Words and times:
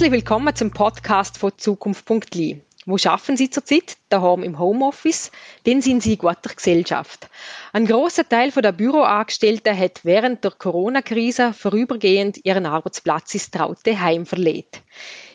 Herzlich 0.00 0.24
willkommen 0.24 0.56
zum 0.56 0.70
Podcast 0.70 1.36
von 1.36 1.52
Zukunft.li. 1.58 2.62
Wo 2.86 2.96
schaffen 2.96 3.36
Sie 3.36 3.50
zurzeit? 3.50 3.98
Daheim 4.08 4.42
im 4.42 4.58
Homeoffice? 4.58 5.30
Dann 5.64 5.82
sind 5.82 6.02
Sie 6.02 6.14
in 6.14 6.18
guter 6.18 6.54
Gesellschaft. 6.56 7.28
Ein 7.74 7.84
großer 7.84 8.26
Teil 8.26 8.50
der 8.50 8.72
Büroangestellten 8.72 9.78
hat 9.78 10.00
während 10.02 10.42
der 10.42 10.52
Corona-Krise 10.52 11.52
vorübergehend 11.52 12.46
ihren 12.46 12.64
Arbeitsplatz 12.64 13.34
ins 13.34 13.50
traute 13.50 14.00
Heim 14.00 14.24
verlegt. 14.24 14.80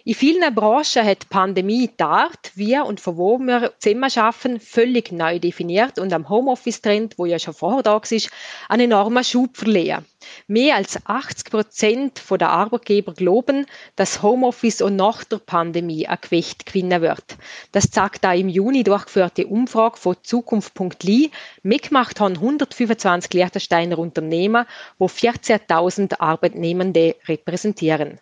In 0.08 0.14
vielen 0.14 0.54
Branchen 0.54 1.04
hat 1.04 1.24
die 1.24 1.28
Pandemie 1.32 1.88
die 1.88 2.04
Art, 2.04 2.52
wie 2.54 2.78
und 2.78 3.00
von 3.00 3.18
wo 3.18 3.40
wir 3.40 3.74
zusammen 3.80 4.12
arbeiten, 4.16 4.60
völlig 4.60 5.12
neu 5.12 5.40
definiert 5.40 5.98
und 5.98 6.14
am 6.14 6.30
Homeoffice-Trend, 6.30 7.18
wo 7.18 7.26
ja 7.26 7.40
schon 7.40 7.56
vorher 7.56 7.82
da 7.82 7.94
war, 7.94 8.30
einen 8.70 8.84
enormen 8.84 9.24
Schub 9.24 9.58
verliehen. 9.58 10.06
Mehr 10.46 10.76
als 10.76 11.04
80 11.08 11.50
Prozent 11.50 12.22
der 12.30 12.52
Arbeitgeber 12.52 13.16
glauben, 13.16 13.66
dass 13.96 14.22
Homeoffice 14.22 14.84
auch 14.84 14.92
nach 14.92 15.24
der 15.24 15.40
Pandemie 15.40 16.06
ein 16.06 16.20
Gewicht 16.22 16.68
gewinnen 16.68 17.02
wird. 17.02 17.26
Das 17.72 17.90
zeigt 17.90 18.26
eine 18.26 18.42
im 18.42 18.50
Juni 18.50 18.84
durchgeführte 18.84 19.48
Umfrage 19.48 19.98
von 19.98 20.18
Zukunft.li. 20.22 21.32
Mitgemacht 21.64 22.20
haben 22.20 22.36
125 22.36 23.34
Liechtensteiner 23.34 23.98
Unternehmen, 23.98 24.68
wo 25.00 25.08
14.000 25.08 26.20
Arbeitnehmende 26.20 27.16
repräsentieren. 27.28 28.20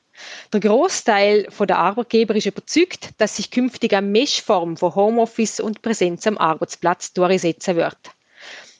Der 0.51 0.59
Großteil 0.59 1.47
der 1.59 1.77
Arbeitgeber 1.77 2.35
ist 2.35 2.45
überzeugt, 2.45 3.09
dass 3.17 3.37
sich 3.37 3.51
künftig 3.51 3.93
eine 3.93 4.07
Mischform 4.07 4.77
von 4.77 4.95
Homeoffice 4.95 5.59
und 5.59 5.81
Präsenz 5.81 6.27
am 6.27 6.37
Arbeitsplatz 6.37 7.13
durchsetzen 7.13 7.75
wird. 7.75 7.97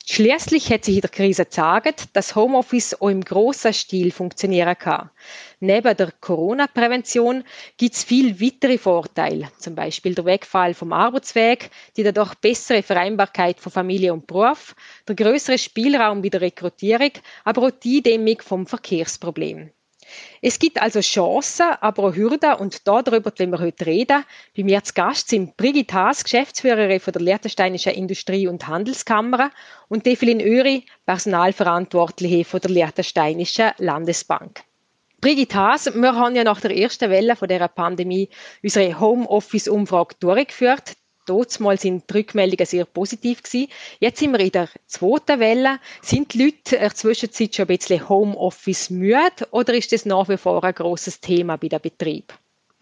Schließlich 0.06 0.70
hat 0.70 0.84
sich 0.84 0.96
in 0.96 1.02
der 1.02 1.10
Krise 1.10 1.46
gezeigt, 1.46 2.08
dass 2.12 2.36
Homeoffice 2.36 2.94
auch 3.00 3.08
im 3.08 3.24
grossen 3.24 3.72
Stil 3.74 4.12
funktionieren 4.12 4.78
kann. 4.78 5.10
Neben 5.62 5.96
der 5.96 6.12
Corona-Prävention 6.20 7.46
gibt 7.78 7.96
es 7.96 8.04
viel 8.04 8.42
weitere 8.42 8.78
Vorteile, 8.78 9.50
zum 9.60 9.76
Beispiel 9.76 10.14
der 10.14 10.26
Wegfall 10.26 10.74
vom 10.74 10.92
Arbeitsweg, 10.92 11.70
die 11.96 12.04
dadurch 12.04 12.36
bessere 12.36 12.84
Vereinbarkeit 12.84 13.62
von 13.62 13.72
Familie 13.72 14.12
und 14.12 14.28
Beruf, 14.28 14.76
der 15.08 15.16
größere 15.16 15.58
Spielraum 15.58 16.22
bei 16.22 16.28
der 16.28 16.42
Rekrutierung, 16.42 17.12
aber 17.46 17.68
auch 17.68 17.72
die 17.72 18.04
Dämmung 18.04 18.42
vom 18.42 18.68
Verkehrsproblem. 18.68 19.72
Es 20.42 20.60
gibt 20.60 20.82
also 20.82 21.00
Chancen, 21.00 21.68
aber 21.82 22.04
auch 22.04 22.16
Hürden 22.16 22.56
und 22.56 22.88
darüber 22.88 23.32
wollen 23.38 23.52
wir 23.52 23.60
heute 23.60 23.86
reden. 23.86 24.26
Bei 24.56 24.64
mir 24.64 24.84
zu 24.84 24.94
Gast 24.94 25.30
sind 25.30 25.56
Brigitte 25.58 25.94
Haas, 25.94 26.24
Geschäftsführerin 26.24 27.00
von 27.00 27.14
der 27.14 27.22
Liechtensteinischen 27.22 27.94
Industrie- 27.94 28.48
und 28.48 28.68
Handelskammer 28.68 29.52
und 29.88 30.06
Defelin 30.06 30.42
Öri, 30.42 30.86
Personalverantwortliche 31.06 32.46
von 32.46 32.60
der 32.60 32.72
Liechtensteinischen 32.72 33.72
Landesbank. 33.78 34.64
Brigitte 35.22 35.56
Haas, 35.56 35.86
wir 35.86 36.16
haben 36.16 36.36
ja 36.36 36.44
nach 36.44 36.60
der 36.60 36.76
ersten 36.76 37.10
Welle 37.10 37.38
von 37.38 37.48
dieser 37.48 37.70
Pandemie 37.70 38.28
unsere 38.62 39.00
Homeoffice-Umfrage 39.00 40.16
durchgeführt. 40.20 40.98
Mal 41.60 41.80
sind 41.80 42.10
die 42.10 42.14
Rückmeldungen 42.14 42.66
sehr 42.66 42.86
positiv 42.86 43.44
gewesen. 43.44 43.70
Jetzt 44.00 44.20
sind 44.20 44.32
wir 44.32 44.40
in 44.40 44.52
der 44.52 44.70
zweiten 44.88 45.40
Welle. 45.40 45.80
Sind 46.02 46.34
die 46.34 46.44
Leute 46.44 46.76
in 46.76 46.82
der 46.82 46.96
Zwischenzeit 46.96 47.56
schon 47.56 47.68
ein 47.68 47.78
bisschen 47.78 48.10
Homeoffice 48.10 48.90
müde 48.90 49.48
oder 49.52 49.74
ist 49.74 49.92
das 49.92 50.06
nach 50.06 50.30
wie 50.30 50.38
vor 50.38 50.64
ein 50.64 50.74
grosses 50.74 51.20
Thema 51.20 51.58
bei 51.58 51.70
den 51.70 51.82
Betrieb? 51.82 52.34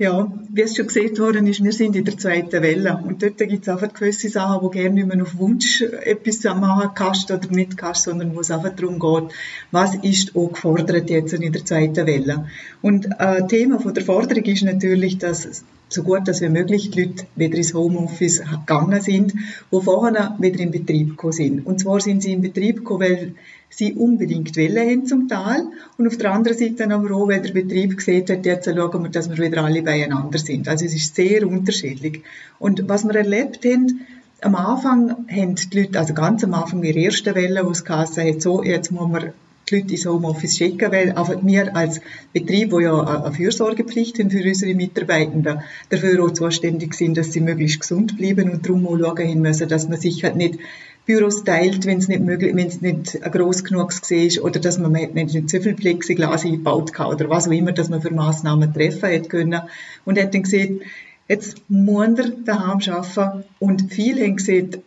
Ja, 0.01 0.33
wie 0.49 0.61
es 0.61 0.75
schon 0.75 0.87
gesagt 0.87 1.19
worden 1.19 1.45
ist, 1.45 1.63
wir 1.63 1.71
sind 1.71 1.95
in 1.95 2.03
der 2.03 2.17
zweiten 2.17 2.63
Welle. 2.63 2.99
Und 3.05 3.21
dort 3.21 3.37
gibt 3.37 3.61
es 3.61 3.69
einfach 3.69 3.93
gewisse 3.93 4.29
Sachen, 4.29 4.63
wo 4.63 4.69
gerne 4.69 4.95
nicht 4.95 5.05
mehr 5.05 5.21
auf 5.21 5.37
Wunsch 5.37 5.83
etwas 5.83 6.43
machen 6.43 6.89
kannst 6.95 7.29
oder 7.29 7.47
nicht 7.49 7.77
kannst, 7.77 8.05
sondern 8.05 8.35
wo 8.35 8.39
es 8.39 8.49
einfach 8.49 8.75
darum 8.75 8.97
geht, 8.97 9.35
was 9.69 9.93
ist 9.93 10.35
auch 10.35 10.53
gefordert 10.53 11.07
jetzt 11.11 11.33
in 11.33 11.51
der 11.51 11.63
zweiten 11.63 12.07
Welle. 12.07 12.47
Und 12.81 13.09
äh, 13.19 13.45
Thema 13.45 13.79
von 13.79 13.93
der 13.93 14.03
Forderung 14.03 14.43
ist 14.45 14.63
natürlich, 14.63 15.19
dass 15.19 15.63
so 15.93 16.03
gut 16.03 16.27
als 16.27 16.41
möglich 16.41 16.91
die 16.91 17.03
Leute 17.03 17.25
wieder 17.35 17.57
ins 17.57 17.73
Homeoffice 17.73 18.41
gegangen 18.41 19.01
sind, 19.01 19.33
wo 19.69 19.81
vorher 19.81 20.35
wieder 20.39 20.59
in 20.59 20.71
Betrieb 20.71 21.09
gekommen 21.11 21.33
sind. 21.33 21.65
Und 21.65 21.79
zwar 21.79 21.99
sind 21.99 22.23
sie 22.23 22.33
in 22.33 22.41
Betrieb 22.41 22.77
gekommen, 22.77 23.01
weil 23.01 23.35
sie 23.69 23.93
unbedingt 23.93 24.55
Welle 24.55 24.81
haben 24.81 25.05
zum 25.05 25.27
Teil 25.27 25.63
und 25.97 26.07
auf 26.07 26.17
der 26.17 26.31
anderen 26.31 26.57
Seite 26.57 26.93
aber 26.93 27.15
auch, 27.15 27.27
weil 27.27 27.41
der 27.41 27.53
Betrieb 27.53 27.97
gesehen 27.97 28.25
hat, 28.27 28.45
jetzt 28.45 28.65
schauen 28.65 29.03
wir, 29.03 29.09
dass 29.09 29.29
wir 29.29 29.37
wieder 29.37 29.63
alle 29.63 29.81
beieinander 29.81 30.37
sind. 30.37 30.67
Also 30.67 30.85
es 30.85 30.93
ist 30.93 31.15
sehr 31.15 31.47
unterschiedlich. 31.47 32.23
Und 32.59 32.87
was 32.89 33.05
wir 33.05 33.15
erlebt 33.15 33.65
haben, 33.65 34.01
am 34.41 34.55
Anfang 34.55 35.27
haben 35.29 35.55
die 35.55 35.79
Leute, 35.79 35.99
also 35.99 36.13
ganz 36.13 36.43
am 36.43 36.53
Anfang 36.53 36.81
der 36.81 36.95
ersten 36.95 37.35
Welle, 37.35 37.65
wo 37.65 37.71
es 37.71 37.85
geheißen 37.85 38.27
hat, 38.27 38.41
so, 38.41 38.63
jetzt 38.63 38.91
muss 38.91 39.09
man 39.09 39.33
die 39.71 39.77
Leute 39.77 39.93
ins 39.93 40.05
Homeoffice 40.05 40.57
schicken, 40.57 40.91
weil 40.91 41.11
einfach 41.11 41.37
wir 41.41 41.75
als 41.75 42.01
Betrieb, 42.33 42.71
wo 42.71 42.79
ja 42.79 42.99
eine 43.01 43.33
Fürsorgepflicht 43.33 44.19
haben 44.19 44.29
für 44.29 44.43
unsere 44.43 44.75
Mitarbeitenden, 44.75 45.61
dafür 45.89 46.23
auch 46.23 46.31
zuständig 46.31 46.93
sind, 46.93 47.17
dass 47.17 47.31
sie 47.31 47.41
möglichst 47.41 47.79
gesund 47.79 48.17
bleiben 48.17 48.49
und 48.51 48.65
darum 48.65 48.85
auch 48.87 48.97
schauen 48.97 49.41
müssen, 49.41 49.67
dass 49.67 49.87
man 49.87 49.99
sich 49.99 50.23
halt 50.23 50.35
nicht 50.35 50.59
Büros 51.05 51.43
teilt, 51.43 51.85
wenn 51.85 51.97
es 51.97 52.07
nicht 52.07 52.21
möglich, 52.21 52.55
wenn 52.55 52.67
es 52.67 52.81
nicht 52.81 53.19
groß 53.21 53.63
genug 53.63 53.91
ist 54.09 54.39
oder 54.39 54.59
dass 54.59 54.77
man 54.77 54.91
nicht, 54.91 55.15
nicht 55.15 55.49
so 55.49 55.59
viel 55.59 55.73
Plexiglas 55.73 56.45
eingebaut 56.45 56.97
hat 56.97 57.07
oder 57.07 57.29
was 57.29 57.47
auch 57.47 57.51
immer, 57.51 57.71
dass 57.71 57.89
man 57.89 58.01
für 58.01 58.13
Massnahmen 58.13 58.73
treffen 58.73 59.09
hätte 59.09 59.29
können. 59.29 59.61
Und 60.05 60.19
hat 60.19 60.33
dann 60.33 60.43
gesehen, 60.43 60.81
jetzt 61.27 61.57
muss 61.69 62.19
er 62.19 62.29
daheim 62.45 62.79
arbeiten 62.87 63.43
und 63.59 63.91
viele 63.91 64.23
haben 64.25 64.35
gesagt, 64.35 64.79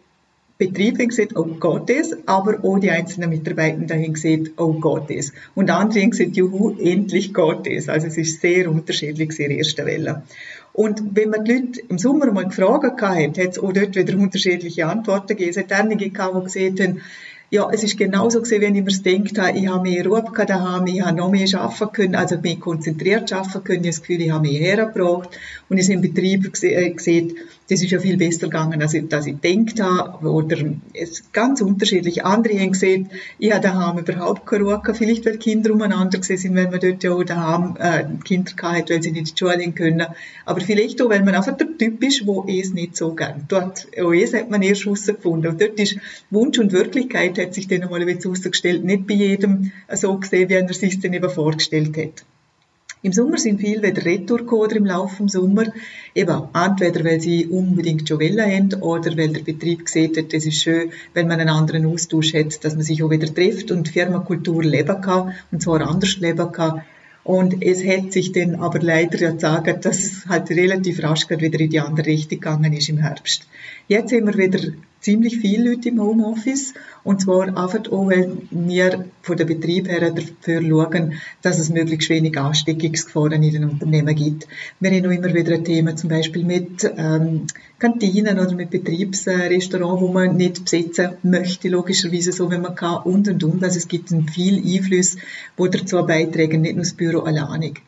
Betrieb 0.57 1.01
haben 1.01 1.09
gesagt, 1.09 1.37
oh 1.37 1.47
Gott 1.59 1.91
es, 1.91 2.17
aber 2.27 2.63
auch 2.63 2.79
die 2.79 2.91
einzelnen 2.91 3.31
Mitarbeitenden 3.31 4.13
gesagt, 4.13 4.53
oh 4.57 4.75
Gott 4.75 5.11
es. 5.11 5.33
Und 5.57 5.69
andere 5.69 6.07
gesagt, 6.09 6.37
juhu, 6.37 6.77
endlich 6.79 7.35
Gott 7.35 7.67
es. 7.67 7.89
Also 7.89 8.07
es 8.07 8.17
ist 8.17 8.41
sehr 8.41 8.71
unterschiedlich, 8.71 9.33
sehr 9.33 9.51
erste 9.51 9.85
Welle. 9.85 10.23
Und 10.73 11.17
wenn 11.17 11.31
man 11.31 11.45
die 11.45 11.53
Leute 11.53 11.81
im 11.89 11.99
Sommer 11.99 12.31
mal 12.33 12.47
gefragt 12.47 13.03
hat, 13.03 13.03
hat 13.03 13.39
es 13.39 13.59
auch 13.59 13.73
dort 13.73 13.97
wieder 13.97 14.17
unterschiedliche 14.17 14.87
Antworten 14.87 15.29
gegeben. 15.29 15.51
Es 15.51 15.57
hat 15.57 15.73
einige 15.73 16.11
gehabt, 16.11 16.37
die 16.37 16.45
gesehen 16.45 16.79
haben, 16.81 17.01
ja, 17.51 17.71
es 17.73 17.85
ist 17.85 17.97
genauso 17.97 18.43
gewesen, 18.43 18.63
wenn 18.63 18.75
ich 18.75 18.85
mir 18.85 19.03
denkt 19.03 19.39
habe, 19.39 19.57
ich 19.57 19.69
habe 19.69 19.89
mehr 19.89 20.05
Ruhe 20.05 20.23
gehabt 20.23 20.51
daheim, 20.51 20.87
ich 20.87 21.03
habe 21.03 21.17
noch 21.17 21.31
mehr 21.31 21.47
arbeiten 21.55 21.93
können, 21.93 22.15
also 22.17 22.37
mehr 22.39 22.57
konzentriert 22.57 23.33
arbeiten 23.33 23.63
können, 23.63 23.85
ich 23.85 23.87
habe 23.87 23.89
das 23.89 24.01
Gefühl, 24.01 24.21
ich 24.23 24.31
habe 24.33 24.49
mehr 24.49 24.61
hergebracht 24.61 25.39
und 25.69 25.79
ich 25.79 25.89
im 25.89 26.01
Betrieb 26.01 26.53
äh, 26.63 26.91
gesehen, 26.91 27.37
das 27.69 27.83
ist 27.83 27.91
ja 27.91 27.99
viel 27.99 28.19
besser 28.19 28.49
gegangen, 28.49 28.83
als 28.83 28.93
ich, 28.93 29.11
als 29.13 29.27
ich 29.27 29.41
gedacht 29.41 29.81
habe, 29.81 30.31
oder 30.31 30.57
es 30.93 31.33
ganz 31.33 31.63
unterschiedlich. 31.63 32.25
Andere 32.25 32.59
haben 32.59 32.73
gesehen, 32.73 33.09
ich 33.39 33.53
habe 33.53 33.63
daheim 33.63 33.99
überhaupt 33.99 34.47
keine 34.47 34.65
Ruhe 34.65 34.81
gehabt, 34.81 34.99
vielleicht 34.99 35.25
weil 35.25 35.39
Kinder 35.39 35.73
umeinander 35.73 36.19
gesehen 36.19 36.37
sind, 36.37 36.57
weil 36.57 36.71
man 36.71 36.81
dort 36.81 37.03
ja 37.03 37.13
auch 37.13 37.25
daheim 37.25 37.77
äh, 37.79 38.05
Kinder 38.23 38.53
gehabt 38.55 38.91
weil 38.91 39.03
sie 39.03 39.13
nicht 39.13 39.33
die 39.33 39.39
Schule 39.39 39.57
gehen 39.59 39.75
können, 39.75 40.07
aber 40.45 40.61
vielleicht 40.61 41.01
auch, 41.01 41.09
weil 41.09 41.25
man 41.25 41.35
einfach 41.35 41.57
der 41.57 41.79
Typ 41.79 42.03
ist, 42.05 42.27
wo 42.27 42.45
es 42.47 42.75
nicht 42.75 42.97
so 42.97 43.15
gern. 43.15 43.45
Dort, 43.49 43.89
auch 43.99 44.13
es 44.13 44.35
hat 44.35 44.51
man 44.51 44.63
erst 44.63 44.85
herausgefunden 44.85 45.53
und 45.53 45.61
dort 45.61 45.81
ist 45.81 45.97
Wunsch 46.31 46.59
und 46.59 46.73
Wirklichkeit 46.73 47.39
hat 47.39 47.55
sich 47.55 47.67
dann 47.67 47.83
einmal 47.83 48.07
herausgestellt, 48.07 48.85
nicht 48.85 49.07
bei 49.07 49.15
jedem 49.15 49.73
so 49.93 50.19
gesehen, 50.19 50.51
wie 50.51 50.55
er 50.55 50.73
sich 50.73 51.01
dann 51.01 51.15
eben 51.15 51.31
vorgestellt 51.31 51.97
hat. 51.97 52.25
Im 53.05 53.13
Sommer 53.13 53.37
sind 53.37 53.61
viele 53.61 53.83
wieder 53.83 54.03
retour 54.03 54.73
im 54.73 54.87
Laufe 54.87 55.25
des 55.25 55.33
Sommer. 55.33 55.67
Eben, 56.15 56.43
entweder 56.55 57.05
weil 57.05 57.21
sie 57.21 57.45
unbedingt 57.45 58.09
Welle 58.09 58.45
haben 58.45 58.73
oder 58.81 59.15
weil 59.19 59.29
der 59.29 59.43
Betrieb 59.43 59.85
gesehen 59.85 60.17
hat, 60.17 60.33
es 60.33 60.47
ist 60.47 60.63
schön, 60.63 60.91
wenn 61.13 61.29
man 61.29 61.39
einen 61.39 61.51
anderen 61.51 61.85
Austausch 61.85 62.33
hat, 62.33 62.65
dass 62.65 62.77
man 62.77 62.83
sich 62.83 63.03
auch 63.03 63.11
wieder 63.11 63.27
trifft 63.27 63.71
und 63.71 63.89
die 63.89 63.93
Firmenkultur 63.93 64.65
leben 64.65 65.03
kann, 65.03 65.35
und 65.53 65.61
zwar 65.61 65.87
anders 65.87 66.17
leben 66.17 66.51
kann. 66.51 66.81
Und 67.25 67.63
es 67.63 67.85
hat 67.85 68.11
sich 68.11 68.33
dann 68.33 68.55
aber 68.55 68.81
leider 68.81 69.19
ja 69.19 69.33
gesagt, 69.33 69.85
dass 69.85 69.99
es 69.99 70.27
halt 70.27 70.49
relativ 70.49 71.03
rasch 71.03 71.29
wieder 71.29 71.61
in 71.61 71.69
die 71.69 71.81
andere 71.81 72.07
Richtung 72.07 72.41
gegangen 72.41 72.73
ist 72.73 72.89
im 72.89 72.97
Herbst. 72.97 73.47
Jetzt 73.87 74.15
haben 74.15 74.29
wir 74.29 74.39
wieder 74.39 74.61
ziemlich 75.05 75.37
viele 75.39 75.71
Leute 75.71 75.91
im 75.91 76.01
Homeoffice. 76.01 76.73
Und 77.05 77.21
zwar 77.21 77.49
einfach 77.49 77.93
auch, 77.93 78.07
weil 78.09 78.39
wir 78.51 79.05
von 79.21 79.37
der 79.37 79.45
Betrieb 79.45 79.89
her 79.89 80.11
dafür 80.11 80.63
schauen, 80.63 81.21
dass 81.43 81.59
es 81.59 81.69
möglichst 81.69 82.09
wenig 82.09 82.39
Ansteckungsgefahren 82.39 83.43
in 83.43 83.53
den 83.53 83.65
Unternehmen 83.65 84.15
gibt. 84.15 84.49
Wir 84.81 84.91
haben 84.91 85.07
auch 85.07 85.11
immer 85.11 85.35
wieder 85.35 85.55
ein 85.55 85.65
Thema, 85.65 85.95
zum 85.95 86.09
Beispiel 86.09 86.45
mit 86.45 86.91
ähm, 86.97 87.47
Kantinen 87.79 88.39
oder 88.39 88.55
mit 88.55 88.71
Betriebsrestaurants, 88.71 90.01
wo 90.01 90.09
man 90.09 90.37
nicht 90.37 90.65
besetzen 90.65 91.11
möchte, 91.23 91.69
logischerweise 91.69 92.33
so, 92.33 92.51
wenn 92.51 92.63
man 92.63 92.75
kann, 92.75 93.03
und 93.05 93.29
und 93.29 93.45
und. 93.45 93.63
Also 93.63 93.77
es 93.77 93.89
gibt 93.89 94.09
viel 94.31 94.57
Einfluss, 94.57 95.17
wo 95.59 95.67
dazu 95.67 95.97
beitragen, 96.07 96.63
nicht 96.63 96.77
nur 96.77 96.85
das 96.85 96.95
Büro 96.95 97.21
alleinig. 97.21 97.83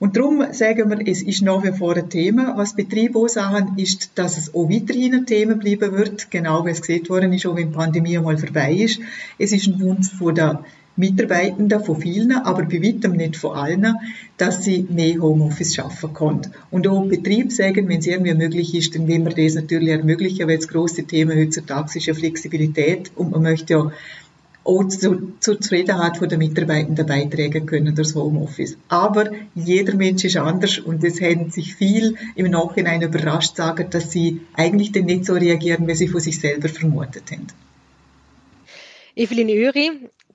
Und 0.00 0.16
darum 0.16 0.44
sagen 0.52 0.90
wir, 0.90 1.08
es 1.08 1.22
ist 1.22 1.42
nach 1.42 1.64
wie 1.64 1.72
vor 1.72 1.96
ein 1.96 2.08
Thema. 2.08 2.56
Was 2.56 2.76
Betriebe 2.76 3.18
auch 3.18 3.28
sagen, 3.28 3.72
ist, 3.78 4.12
dass 4.14 4.38
es 4.38 4.54
auch 4.54 4.70
weiterhin 4.70 5.14
ein 5.14 5.26
Thema 5.26 5.56
bleiben 5.56 5.92
wird, 5.92 6.30
genau 6.30 6.64
wie 6.64 6.70
es 6.70 6.80
gesehen 6.80 7.08
worden 7.08 7.32
ist, 7.32 7.46
auch 7.46 7.56
wenn 7.56 7.70
die 7.70 7.76
Pandemie 7.76 8.16
einmal 8.16 8.38
vorbei 8.38 8.72
ist. 8.74 9.00
Es 9.38 9.52
ist 9.52 9.66
ein 9.66 9.80
Wunsch 9.80 10.12
von 10.12 10.36
der 10.36 10.64
Mitarbeitenden, 10.98 11.82
von 11.82 12.00
vielen, 12.00 12.32
aber 12.32 12.64
bei 12.64 12.82
weitem 12.82 13.12
nicht 13.12 13.36
von 13.36 13.56
allen, 13.56 13.94
dass 14.36 14.64
sie 14.64 14.86
mehr 14.88 15.20
Homeoffice 15.20 15.74
schaffen 15.74 16.12
können. 16.12 16.42
Und 16.72 16.88
auch 16.88 17.06
Betrieb 17.06 17.52
sagen, 17.52 17.88
wenn 17.88 18.00
es 18.00 18.06
irgendwie 18.06 18.34
möglich 18.34 18.74
ist, 18.74 18.94
dann 18.94 19.08
wollen 19.08 19.24
wir 19.24 19.32
das 19.32 19.54
natürlich 19.54 19.90
ermöglichen, 19.90 20.48
weil 20.48 20.56
das 20.56 20.66
große 20.68 21.04
Thema 21.04 21.34
heutzutage 21.34 21.98
ist 21.98 22.06
ja 22.06 22.14
Flexibilität 22.14 23.12
und 23.14 23.30
man 23.30 23.42
möchte 23.42 23.74
ja 23.74 23.92
auch 24.68 24.84
zu, 24.84 25.32
zur 25.40 25.60
Zufriedenheit 25.60 26.20
der 26.20 26.36
Mitarbeitenden 26.36 27.06
beitragen 27.06 27.64
können 27.64 27.94
das 27.94 28.14
Homeoffice. 28.14 28.76
Aber 28.88 29.30
jeder 29.54 29.94
Mensch 29.94 30.24
ist 30.24 30.36
anders 30.36 30.78
und 30.78 31.02
es 31.02 31.20
haben 31.22 31.50
sich 31.50 31.74
viel 31.74 32.16
im 32.36 32.50
Nachhinein 32.50 33.00
überrascht 33.00 33.56
sagen, 33.56 33.88
dass 33.90 34.12
sie 34.12 34.42
eigentlich 34.54 34.92
dann 34.92 35.06
nicht 35.06 35.24
so 35.24 35.32
reagieren, 35.32 35.88
wie 35.88 35.94
sie 35.94 36.08
von 36.08 36.20
sich 36.20 36.38
selber 36.38 36.68
vermutet 36.68 37.32
haben. 37.32 37.46
Evelyn 39.16 39.48
Öri, 39.48 39.90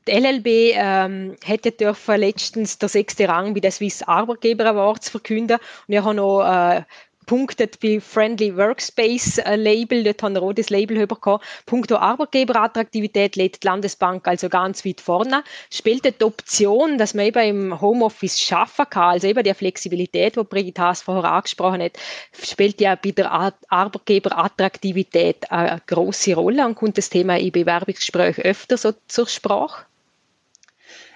die 0.07 0.11
LLB 0.11 0.47
ähm, 0.73 1.35
hätte 1.45 1.71
dürfen 1.71 2.19
letztens 2.19 2.79
der 2.79 2.89
sechste 2.89 3.29
Rang 3.29 3.53
bei 3.53 3.59
der 3.59 3.71
Swiss 3.71 4.01
Arbeitgeber 4.01 4.65
Awards 4.65 5.09
verkünden 5.09 5.57
und 5.87 5.93
ich 5.93 6.03
habe 6.03 6.15
noch 6.15 6.41
äh, 6.41 6.81
punktet 7.25 7.79
bei 7.79 7.99
Friendly 7.99 8.55
Workspace 8.55 9.39
äh, 9.39 9.55
Label, 9.55 10.03
dort 10.03 10.23
haben 10.23 10.35
wir 10.35 10.43
auch 10.43 10.53
das 10.53 10.69
Label 10.69 11.05
bekommen. 11.07 11.39
Punkto 11.65 11.97
Arbeitgeberattraktivität 11.97 13.35
lädt 13.35 13.63
die 13.63 13.67
Landesbank 13.67 14.27
also 14.27 14.49
ganz 14.49 14.85
weit 14.85 15.01
vorne. 15.01 15.43
Spielt 15.71 16.05
die 16.05 16.23
Option, 16.23 16.97
dass 16.97 17.13
man 17.13 17.25
eben 17.25 17.43
im 17.43 17.81
Homeoffice 17.81 18.39
schaffen 18.39 18.85
kann, 18.89 19.11
also 19.11 19.27
eben 19.27 19.43
die 19.43 19.53
Flexibilität, 19.53 20.35
die 20.35 20.43
Brigitte 20.43 20.81
Haas 20.81 21.01
vorher 21.01 21.31
angesprochen 21.31 21.81
hat, 21.81 21.97
spielt 22.41 22.81
ja 22.81 22.95
bei 22.95 23.11
der 23.11 23.53
Arbeitgeberattraktivität 23.69 25.51
eine 25.51 25.81
große 25.85 26.35
Rolle 26.35 26.65
und 26.65 26.75
kommt 26.75 26.97
das 26.97 27.09
Thema 27.09 27.37
im 27.37 27.51
Bewerbungsgespräch 27.51 28.39
öfter 28.39 28.77
so 28.77 28.93
zur 29.07 29.27
Sprache? 29.27 29.85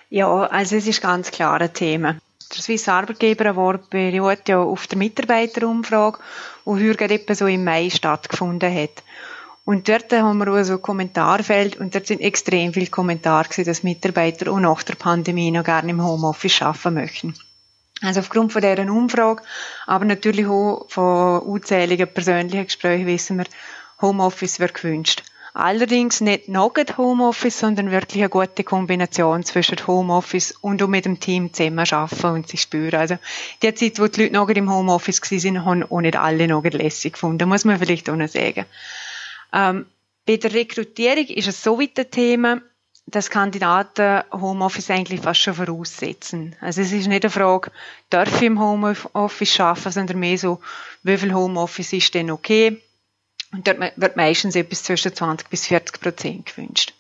Ja, 0.10 0.46
also 0.46 0.78
es 0.78 0.88
ist 0.88 1.02
ganz 1.02 1.32
klar 1.32 1.60
ein 1.60 1.74
Thema. 1.74 2.18
Der 2.54 2.62
Swiss 2.62 2.88
Arbeitgeber 2.88 3.48
Award 3.48 3.90
beruht 3.90 4.48
ja 4.48 4.60
auf 4.60 4.88
der 4.88 4.98
Mitarbeiterumfrage, 4.98 6.20
die 6.66 6.90
heute 6.90 7.06
etwa 7.06 7.36
so 7.36 7.48
im 7.48 7.64
Mai 7.64 7.90
stattgefunden 7.90 8.74
hat. 8.74 9.04
Und 9.66 9.90
dort 9.90 10.14
haben 10.14 10.38
wir 10.38 10.64
so 10.64 10.74
ein 10.74 10.82
Kommentarfeld 10.82 11.76
und 11.76 11.94
dort 11.94 12.08
sind 12.08 12.22
extrem 12.22 12.74
viele 12.74 12.88
Kommentare 12.88 13.50
gewesen, 13.50 13.66
dass 13.66 13.84
Mitarbeiter 13.84 14.50
auch 14.50 14.60
nach 14.60 14.82
der 14.84 14.96
Pandemie 14.96 15.52
noch 15.52 15.66
gerne 15.66 15.92
im 15.92 16.02
Homeoffice 16.02 16.62
arbeiten 16.62 16.94
möchten. 16.94 17.34
Also 18.02 18.22
aufgrund 18.22 18.54
von 18.54 18.62
deren 18.62 18.90
Umfrage, 18.90 19.44
aber 19.86 20.06
natürlich 20.06 20.46
auch 20.46 20.86
von 20.88 21.40
unzähligen 21.40 22.08
persönlichen 22.08 22.66
Gesprächen 22.66 23.08
wissen 23.08 23.38
wir, 23.40 23.46
Homeoffice 24.02 24.60
wird 24.60 24.76
gewünscht. 24.76 25.24
Allerdings 25.60 26.22
nicht 26.22 26.50
Nugget 26.50 27.00
Homeoffice, 27.00 27.62
sondern 27.62 27.90
wirklich 27.90 28.22
eine 28.22 28.30
gute 28.30 28.64
Kombination 28.64 29.44
zwischen 29.44 29.88
Homeoffice 29.88 30.52
und 30.52 30.84
auch 30.84 30.88
mit 30.88 31.06
dem 31.06 31.20
Team 31.20 31.52
zusammen 31.52 31.80
arbeiten 31.80 32.28
und 32.28 32.48
sich 32.48 32.62
spüren. 32.62 33.00
Also, 33.00 33.18
die 33.64 33.74
Zeit, 33.74 34.00
wo 34.00 34.06
die 34.06 34.22
Leute 34.22 34.34
noch 34.34 34.50
im 34.50 34.72
Homeoffice 34.72 35.20
waren, 35.20 35.66
haben 35.66 35.84
auch 35.86 36.02
nicht 36.02 36.16
alle 36.16 36.48
noch 36.48 36.64
lässig 36.64 37.14
gefunden, 37.14 37.50
muss 37.50 37.66
man 37.66 37.80
vielleicht 37.80 38.08
auch 38.08 38.16
noch 38.16 38.28
sagen. 38.28 38.66
Ähm, 39.52 39.88
bei 40.28 40.38
der 40.38 40.54
Rekrutierung 40.54 41.26
ist 41.26 41.48
es 41.48 41.64
so 41.64 41.80
weit 41.80 41.98
ein 41.98 42.12
Thema, 42.12 42.62
dass 43.08 43.32
Kandidaten 43.32 44.22
Homeoffice 44.32 44.92
eigentlich 44.92 45.22
fast 45.22 45.42
schon 45.42 45.56
voraussetzen. 45.56 46.56
Also 46.62 46.82
es 46.82 46.92
ist 46.92 47.08
nicht 47.08 47.24
eine 47.24 47.32
Frage, 47.32 47.72
darf 48.12 48.36
ich 48.36 48.44
im 48.44 48.60
Homeoffice 48.60 49.60
arbeiten, 49.60 49.92
sondern 49.92 50.20
mehr 50.20 50.38
so, 50.38 50.60
wie 51.02 51.18
viel 51.18 51.34
Homeoffice 51.34 51.94
ist 51.94 52.14
denn 52.14 52.30
okay? 52.30 52.80
Und 53.52 53.68
dort 53.68 53.80
wird 53.80 54.18
meistens 54.18 54.56
etwas 54.56 54.84
zwischen 54.84 55.16
20 55.16 55.50
bis 55.50 55.68
40 55.68 56.02
Prozent 56.02 56.46
gewünscht. 56.48 56.94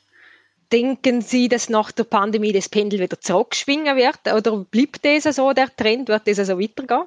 Denken 0.72 1.22
Sie, 1.22 1.48
dass 1.48 1.70
nach 1.70 1.92
der 1.92 2.04
Pandemie 2.04 2.52
das 2.52 2.70
Pendel 2.70 3.00
wieder 3.00 3.20
zurückschwingen 3.20 3.96
wird? 3.96 4.20
Oder 4.34 4.66
bleibt 4.70 5.06
das 5.06 5.36
so, 5.36 5.54
der 5.54 5.74
Trend? 5.76 6.10
Wird 6.10 6.28
das 6.28 6.38
so 6.46 6.60
weitergehen? 6.60 7.04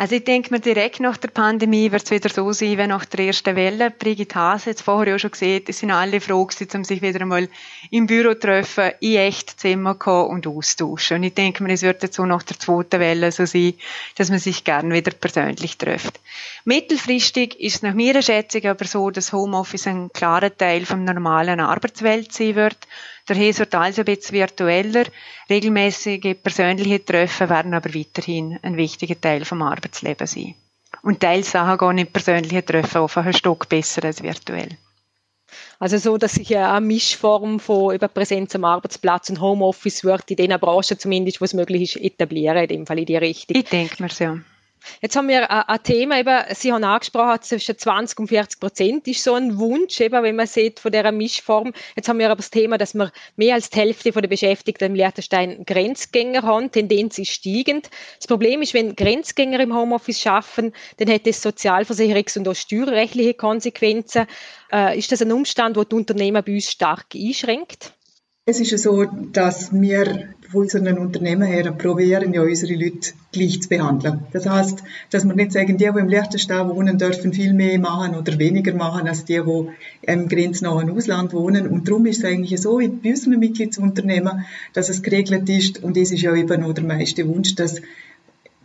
Also 0.00 0.14
ich 0.14 0.24
denke 0.24 0.50
mir, 0.50 0.60
direkt 0.60 1.00
nach 1.00 1.18
der 1.18 1.28
Pandemie 1.28 1.92
wird 1.92 2.04
es 2.04 2.10
wieder 2.10 2.30
so 2.30 2.54
sein 2.54 2.78
wie 2.78 2.86
nach 2.86 3.04
der 3.04 3.26
ersten 3.26 3.54
Welle. 3.54 3.90
Brigitte 3.90 4.34
Hase 4.34 4.70
hat 4.70 4.76
es 4.76 4.82
vorher 4.82 5.12
ja 5.12 5.18
schon 5.18 5.32
gesehen, 5.32 5.62
es 5.68 5.80
sind 5.80 5.90
alle 5.90 6.22
froh 6.22 6.46
gewesen, 6.46 6.68
um 6.74 6.84
sich 6.84 7.02
wieder 7.02 7.20
einmal 7.20 7.50
im 7.90 8.06
Büro 8.06 8.32
zu 8.32 8.40
treffen, 8.40 8.92
in 9.00 9.16
echt 9.16 9.60
Zimmer 9.60 9.94
kommen 9.94 10.30
und 10.30 10.46
austauschen. 10.46 11.18
Und 11.18 11.24
ich 11.24 11.34
denke 11.34 11.62
mir, 11.62 11.74
es 11.74 11.82
wird 11.82 12.02
jetzt 12.02 12.16
so 12.16 12.24
nach 12.24 12.42
der 12.42 12.58
zweiten 12.58 12.98
Welle 12.98 13.30
so 13.30 13.44
sein, 13.44 13.74
dass 14.16 14.30
man 14.30 14.38
sich 14.38 14.64
gerne 14.64 14.94
wieder 14.94 15.10
persönlich 15.10 15.76
trifft. 15.76 16.18
Mittelfristig 16.64 17.60
ist 17.60 17.74
es 17.74 17.82
nach 17.82 17.92
meiner 17.92 18.22
Schätzung 18.22 18.64
aber 18.64 18.86
so, 18.86 19.10
dass 19.10 19.34
Homeoffice 19.34 19.86
ein 19.86 20.10
klarer 20.14 20.56
Teil 20.56 20.86
vom 20.86 21.04
normalen 21.04 21.60
Arbeitswelt 21.60 22.32
sein 22.32 22.54
wird 22.54 22.78
Daher 23.30 23.56
wird 23.56 23.74
also 23.76 24.02
ein 24.02 24.06
bisschen 24.06 24.34
virtueller. 24.34 25.04
Regelmäßige 25.48 26.34
persönliche 26.42 27.04
Treffen 27.04 27.48
werden 27.48 27.74
aber 27.74 27.94
weiterhin 27.94 28.58
ein 28.62 28.76
wichtiger 28.76 29.20
Teil 29.20 29.44
vom 29.44 29.62
Arbeitsleben 29.62 30.26
sein. 30.26 30.56
Und 31.02 31.20
Teilsachen 31.20 31.78
gehen 31.78 31.98
in 31.98 32.12
persönlichen 32.12 32.66
Treffen 32.66 33.02
offen 33.02 33.24
ein 33.24 33.32
Stück 33.32 33.68
besser 33.68 34.04
als 34.04 34.24
virtuell. 34.24 34.70
Also 35.78 35.98
so, 35.98 36.16
dass 36.16 36.32
sich 36.32 36.56
eine 36.56 36.84
Mischform 36.84 37.60
von 37.60 37.94
über 37.94 38.08
Präsenz 38.08 38.56
am 38.56 38.64
Arbeitsplatz 38.64 39.30
und 39.30 39.40
Homeoffice 39.40 40.02
wird 40.02 40.28
in 40.32 40.36
den 40.36 40.58
Branchen 40.58 40.98
zumindest, 40.98 41.40
wo 41.40 41.44
es 41.44 41.54
möglich 41.54 41.94
ist, 41.94 42.02
etablieren, 42.02 42.56
in 42.56 42.68
dem 42.68 42.86
Fall 42.86 42.98
in 42.98 43.06
die 43.06 43.16
Richtung. 43.16 43.56
Ich 43.56 43.68
denke 43.68 44.02
mir 44.02 44.08
so. 44.08 44.40
Jetzt 45.00 45.16
haben 45.16 45.28
wir 45.28 45.50
ein 45.50 45.82
Thema, 45.82 46.18
eben, 46.18 46.38
Sie 46.54 46.72
haben 46.72 46.84
angesprochen, 46.84 47.42
zwischen 47.42 47.78
20 47.78 48.18
und 48.18 48.28
40 48.28 48.60
Prozent 48.60 49.08
ist 49.08 49.22
so 49.22 49.34
ein 49.34 49.58
Wunsch, 49.58 50.00
eben, 50.00 50.22
wenn 50.22 50.36
man 50.36 50.46
sieht 50.46 50.80
von 50.80 50.92
dieser 50.92 51.12
Mischform. 51.12 51.72
Jetzt 51.96 52.08
haben 52.08 52.18
wir 52.18 52.26
aber 52.26 52.36
das 52.36 52.50
Thema, 52.50 52.78
dass 52.78 52.94
wir 52.94 53.12
mehr 53.36 53.54
als 53.54 53.70
die 53.70 53.78
Hälfte 53.78 54.10
der 54.10 54.28
Beschäftigten 54.28 54.84
im 54.84 54.94
Liechtenstein 54.94 55.64
Grenzgänger 55.64 56.42
haben. 56.42 56.70
Tendenz 56.70 57.18
ist 57.18 57.30
steigend. 57.30 57.90
Das 58.18 58.26
Problem 58.26 58.62
ist, 58.62 58.74
wenn 58.74 58.96
Grenzgänger 58.96 59.60
im 59.60 59.74
Homeoffice 59.74 60.20
schaffen, 60.20 60.72
dann 60.98 61.10
hat 61.10 61.26
das 61.26 61.44
sozialversicherungs- 61.44 62.38
und 62.38 62.48
auch 62.48 62.54
steuerrechtliche 62.54 63.34
Konsequenzen. 63.34 64.26
Äh, 64.72 64.98
ist 64.98 65.12
das 65.12 65.22
ein 65.22 65.32
Umstand, 65.32 65.76
wo 65.76 65.84
die 65.84 65.96
Unternehmen 65.96 66.42
bei 66.44 66.54
uns 66.54 66.70
stark 66.70 67.06
einschränkt? 67.14 67.92
Es 68.46 68.58
ist 68.58 68.70
ja 68.70 68.78
so, 68.78 69.04
dass 69.04 69.70
wir 69.70 70.30
von 70.50 70.62
unseren 70.62 70.98
Unternehmen 70.98 71.42
her 71.42 71.70
probieren, 71.72 72.32
ja 72.32 72.42
unsere 72.42 72.74
Leute 72.74 73.12
gleich 73.32 73.60
zu 73.60 73.68
behandeln. 73.68 74.26
Das 74.32 74.46
heißt, 74.46 74.82
dass 75.10 75.26
wir 75.26 75.34
nicht 75.34 75.52
sagen, 75.52 75.76
die, 75.76 75.84
die 75.84 75.98
im 75.98 76.08
Liechtenstein 76.08 76.68
wohnen, 76.68 76.96
dürfen 76.98 77.34
viel 77.34 77.52
mehr 77.52 77.78
machen 77.78 78.16
oder 78.16 78.38
weniger 78.38 78.74
machen 78.74 79.06
als 79.06 79.26
die, 79.26 79.40
die 79.40 80.10
im 80.10 80.28
grenznahen 80.28 80.90
Ausland 80.90 81.34
wohnen. 81.34 81.68
Und 81.68 81.86
darum 81.86 82.06
ist 82.06 82.18
es 82.18 82.24
eigentlich 82.24 82.58
so, 82.60 82.78
bei 82.78 83.10
unseren 83.10 83.38
Mitgliedsunternehmen, 83.38 84.46
dass 84.72 84.88
es 84.88 85.02
geregelt 85.02 85.48
ist, 85.48 85.84
und 85.84 85.96
das 85.96 86.10
ist 86.10 86.22
ja 86.22 86.34
eben 86.34 86.62
noch 86.62 86.72
der 86.72 86.84
meiste 86.84 87.28
Wunsch, 87.28 87.54
dass 87.54 87.82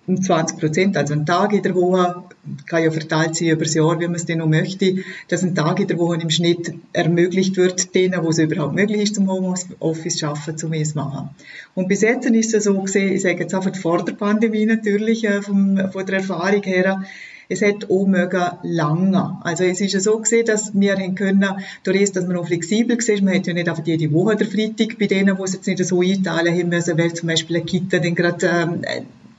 um 0.08 0.22
20 0.22 0.60
Prozent, 0.60 0.98
also 0.98 1.14
ein 1.14 1.26
Tag 1.26 1.54
in 1.54 1.64
der 1.64 1.76
Woche, 1.76 2.24
kann 2.68 2.84
ja 2.84 2.92
verteilt 2.92 3.36
sein 3.36 3.50
über 3.50 3.64
das 3.64 3.74
Jahr, 3.74 4.00
wie 4.00 4.06
man 4.06 4.16
es 4.16 4.26
denn 4.26 4.38
noch 4.38 4.48
möchte, 4.48 4.98
dass 5.28 5.44
ein 5.44 5.56
Tag 5.56 5.80
in 5.80 5.88
der 5.88 5.98
Woche 5.98 6.22
im 6.22 6.30
Schnitt 6.30 6.74
ermöglicht 6.94 7.58
wird, 7.58 7.96
denen, 7.96 8.24
wo 8.24 8.30
es 8.30 8.38
überhaupt 8.38 8.76
möglich 8.76 9.02
ist, 9.02 9.16
zum 9.16 9.30
Homeoffice 9.30 10.18
zu 10.18 10.28
arbeiten, 10.28 10.58
zu 10.58 10.72
es 10.72 10.96
machen. 10.96 11.30
Und 11.74 11.88
bis 11.88 12.02
jetzt 12.02 12.26
ist 12.26 12.54
es 12.54 12.66
so 12.66 12.80
gesehen, 12.80 13.14
ich 13.14 13.24
sage 13.24 13.40
jetzt 13.40 13.56
einfach 13.56 13.76
vor 13.76 14.06
der 14.06 14.14
Pandemie 14.14 14.66
natürlich, 14.66 15.26
äh, 15.26 15.42
vom, 15.42 15.80
von 15.92 16.06
der 16.06 16.18
Erfahrung 16.18 16.64
her, 16.64 17.04
es 17.48 17.62
hat 17.62 17.90
auch 17.90 18.06
mögen 18.08 18.44
lange. 18.64 19.38
Also 19.44 19.66
es 19.66 19.80
ist 19.80 19.94
ja 19.94 20.00
so 20.00 20.18
gesehen, 20.20 20.46
dass 20.46 20.74
wir 20.74 20.96
haben 20.96 21.16
können, 21.16 21.46
durch 21.84 22.12
dass 22.12 22.26
man 22.28 22.38
auch 22.38 22.48
flexibel 22.48 22.98
war, 22.98 23.24
man 23.24 23.36
hat 23.36 23.48
ja 23.48 23.54
nicht 23.54 23.70
einfach 23.70 23.86
jede 23.86 24.12
Woche 24.12 24.36
der 24.36 24.48
Freitag 24.48 24.98
bei 24.98 25.06
denen, 25.08 25.38
wo 25.38 25.44
es 25.44 25.54
jetzt 25.54 25.68
nicht 25.68 25.84
so 25.86 26.02
einteilen 26.02 26.58
haben 26.58 26.70
müssen, 26.70 26.98
weil 26.98 27.14
zum 27.14 27.28
Beispiel 27.28 27.58
eine 27.58 27.66
Kita 27.66 28.00
dann 28.00 28.16
gerade 28.16 28.48
ähm, 28.48 28.82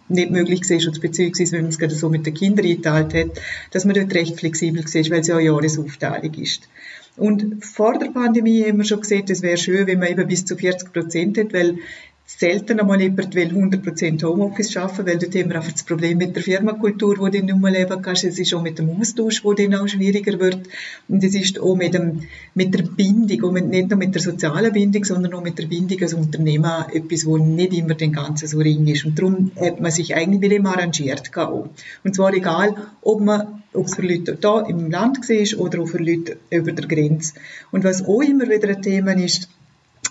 nicht 0.08 0.30
möglich 0.30 0.60
war, 0.68 0.88
oder 0.88 1.00
beziehungsweise 1.00 1.52
wenn 1.52 1.62
man 1.62 1.70
es 1.70 1.78
gerade 1.78 1.94
so 1.94 2.08
mit 2.08 2.26
den 2.26 2.34
Kindern 2.34 2.66
eingeteilt 2.66 3.14
hat, 3.14 3.42
dass 3.70 3.84
man 3.84 3.94
dort 3.94 4.14
recht 4.14 4.38
flexibel 4.38 4.84
war, 4.84 5.10
weil 5.10 5.20
es 5.20 5.26
ja 5.26 5.36
eine 5.36 5.46
Jahresaufteilung 5.46 6.34
ist. 6.34 6.68
Und 7.16 7.64
vor 7.64 7.98
der 7.98 8.10
Pandemie 8.10 8.64
haben 8.64 8.78
wir 8.78 8.84
schon 8.84 9.00
gesehen, 9.00 9.24
es 9.28 9.40
wäre 9.40 9.56
schön, 9.56 9.86
wenn 9.86 9.98
man 9.98 10.08
eben 10.08 10.28
bis 10.28 10.44
zu 10.44 10.54
40 10.54 10.92
Prozent 10.92 11.38
hat, 11.38 11.52
weil 11.54 11.78
selten 12.26 12.80
einmal 12.80 13.00
jemand 13.00 13.34
will 13.36 13.48
100% 13.48 14.22
Homeoffice 14.24 14.76
arbeiten, 14.76 15.06
weil 15.06 15.18
dort 15.18 15.34
haben 15.36 15.48
wir 15.48 15.56
einfach 15.56 15.72
das 15.72 15.84
Problem 15.84 16.18
mit 16.18 16.34
der 16.34 16.42
Firmenkultur, 16.42 17.18
wo 17.18 17.28
du 17.28 17.40
nicht 17.40 17.56
mehr 17.56 17.70
leben 17.70 18.02
kannst. 18.02 18.24
Es 18.24 18.38
ist 18.38 18.52
auch 18.52 18.62
mit 18.62 18.80
dem 18.80 18.90
Austausch, 18.90 19.44
wo 19.44 19.52
dann 19.52 19.76
auch 19.76 19.86
schwieriger 19.86 20.40
wird. 20.40 20.68
Und 21.08 21.22
es 21.22 21.36
ist 21.36 21.60
auch 21.60 21.76
mit, 21.76 21.94
dem, 21.94 22.22
mit 22.54 22.74
der 22.74 22.82
Bindung, 22.82 23.54
und 23.54 23.70
nicht 23.70 23.90
nur 23.90 23.98
mit 23.98 24.12
der 24.12 24.22
sozialen 24.22 24.72
Bindung, 24.72 25.04
sondern 25.04 25.34
auch 25.34 25.42
mit 25.42 25.56
der 25.58 25.66
Bindung 25.66 26.02
als 26.02 26.14
Unternehmer 26.14 26.88
etwas, 26.92 27.26
wo 27.26 27.38
nicht 27.38 27.72
immer 27.72 27.94
den 27.94 28.12
ganzen 28.12 28.48
so 28.48 28.58
ring 28.58 28.86
ist. 28.88 29.04
Und 29.04 29.16
darum 29.16 29.52
hat 29.54 29.80
man 29.80 29.92
sich 29.92 30.16
eigentlich 30.16 30.40
mit 30.40 30.50
dem 30.50 30.66
arrangiert. 30.66 31.30
Auch. 31.36 31.68
Und 32.02 32.14
zwar 32.14 32.34
egal, 32.34 32.74
ob 33.02 33.20
man 33.20 33.62
ob 33.72 33.86
es 33.86 33.94
für 33.94 34.02
Leute 34.02 34.36
da 34.40 34.62
im 34.62 34.90
Land 34.90 35.18
war 35.28 35.60
oder 35.60 35.82
auch 35.82 35.86
für 35.86 35.98
Leute 35.98 36.38
über 36.50 36.72
der 36.72 36.88
Grenze. 36.88 37.34
Und 37.70 37.84
was 37.84 38.04
auch 38.04 38.22
immer 38.22 38.48
wieder 38.48 38.68
ein 38.68 38.80
Thema 38.80 39.12
ist, 39.12 39.50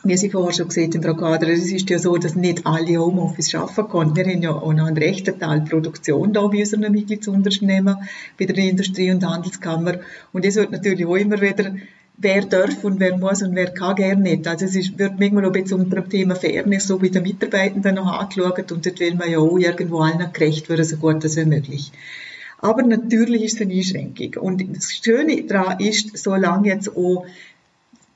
wie 0.07 0.17
Sie 0.17 0.29
vorher 0.29 0.53
schon 0.53 0.67
gesehen 0.67 0.93
haben, 0.93 1.03
Frau 1.03 1.15
Kader, 1.15 1.47
es 1.47 1.71
ist 1.71 1.89
ja 1.89 1.99
so, 1.99 2.15
dass 2.17 2.35
nicht 2.35 2.65
alle 2.65 2.97
Homeoffice 2.97 3.55
arbeiten 3.55 3.89
können. 3.89 4.15
Wir 4.15 4.25
haben 4.25 4.41
ja 4.41 4.51
auch 4.51 4.73
noch 4.73 4.85
einen 4.85 4.97
rechten 4.97 5.39
Teil 5.39 5.61
Produktion 5.61 6.31
da 6.33 6.45
bei 6.47 6.59
unseren 6.59 6.91
Mitgliedsunternehmen, 6.91 7.97
bei 8.37 8.45
der 8.45 8.57
Industrie- 8.57 9.11
und 9.11 9.25
Handelskammer. 9.25 9.99
Und 10.31 10.45
es 10.45 10.55
wird 10.55 10.71
natürlich 10.71 11.05
auch 11.05 11.15
immer 11.15 11.41
wieder 11.41 11.73
wer 12.17 12.45
darf 12.45 12.83
und 12.83 12.99
wer 12.99 13.17
muss 13.17 13.41
und 13.41 13.55
wer 13.55 13.73
kann 13.73 13.95
gerne 13.95 14.21
nicht. 14.21 14.47
Also 14.47 14.65
es 14.65 14.75
ist, 14.75 14.97
wird 14.97 15.19
manchmal 15.19 15.45
auch 15.45 15.71
unter 15.71 16.01
dem 16.01 16.09
Thema 16.09 16.35
Fairness 16.35 16.87
so 16.87 16.99
bei 16.99 17.09
den 17.09 17.23
Mitarbeitenden 17.23 17.95
noch 17.95 18.07
angeschaut 18.07 18.71
und 18.71 18.85
dort 18.85 18.99
will 18.99 19.15
man 19.15 19.29
ja 19.29 19.39
auch 19.39 19.57
irgendwo 19.57 19.99
allen 19.99 20.31
gerecht 20.31 20.69
werden, 20.69 20.85
so 20.85 20.97
gut 20.97 21.23
als 21.23 21.35
möglich. 21.35 21.91
Aber 22.59 22.83
natürlich 22.83 23.43
ist 23.43 23.55
es 23.55 23.61
eine 23.61 23.73
Einschränkung. 23.73 24.41
Und 24.41 24.75
das 24.75 24.93
Schöne 24.93 25.43
daran 25.43 25.79
ist, 25.79 26.17
solange 26.17 26.69
jetzt 26.69 26.95
auch 26.95 27.25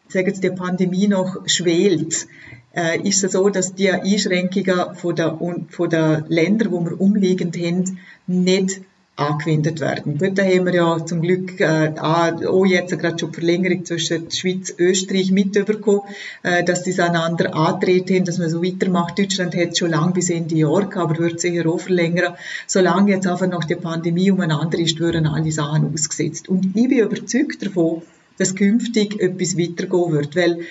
sagen 0.09 0.33
Sie, 0.33 0.41
die 0.41 0.49
Pandemie 0.49 1.07
noch 1.07 1.47
schwelt, 1.47 2.27
äh, 2.75 2.99
ist 3.01 3.23
es 3.23 3.31
so, 3.31 3.49
dass 3.49 3.73
die 3.75 3.91
Einschränkungen 3.91 4.95
von 4.95 5.15
der, 5.15 5.39
von 5.69 5.89
der 5.89 6.25
Länder, 6.27 6.71
wo 6.71 6.83
wir 6.83 6.99
umliegend 6.99 7.57
haben, 7.57 7.99
nicht 8.27 8.81
angewendet 9.19 9.81
werden. 9.81 10.17
Dort 10.17 10.39
haben 10.39 10.65
wir 10.65 10.73
ja 10.73 11.05
zum 11.05 11.21
Glück 11.21 11.59
äh, 11.59 11.93
auch 11.99 12.65
jetzt 12.65 12.97
gerade 12.97 13.19
schon 13.19 13.33
Verlängerung 13.33 13.83
zwischen 13.85 14.31
Schweiz 14.31 14.69
und 14.69 14.79
Österreich 14.79 15.31
mitbekommen, 15.31 16.01
äh, 16.43 16.63
dass 16.63 16.85
sie 16.85 16.99
einander 17.01 17.53
antreten 17.53 18.15
haben, 18.15 18.25
dass 18.25 18.37
man 18.37 18.49
so 18.49 18.63
weitermacht. 18.63 19.19
Deutschland 19.19 19.55
hat 19.55 19.77
schon 19.77 19.91
lange 19.91 20.13
bis 20.13 20.29
Ende 20.29 20.55
Jahr 20.55 20.87
gehabt, 20.87 20.97
aber 20.97 21.17
wird 21.17 21.41
sicher 21.41 21.67
auch 21.67 21.79
verlängern. 21.79 22.35
Solange 22.65 23.11
jetzt 23.11 23.27
einfach 23.27 23.47
noch 23.47 23.65
die 23.65 23.75
Pandemie 23.75 24.31
umeinander 24.31 24.79
ist, 24.79 24.99
würden 24.99 25.27
alle 25.27 25.51
Sachen 25.51 25.91
ausgesetzt. 25.93 26.47
Und 26.47 26.67
ich 26.67 26.73
bin 26.73 26.99
überzeugt 26.99 27.65
davon, 27.65 28.03
dass 28.39 28.55
künftig 28.55 29.19
etwas 29.21 29.57
weitergehen 29.57 30.11
wird, 30.11 30.35
weil 30.35 30.61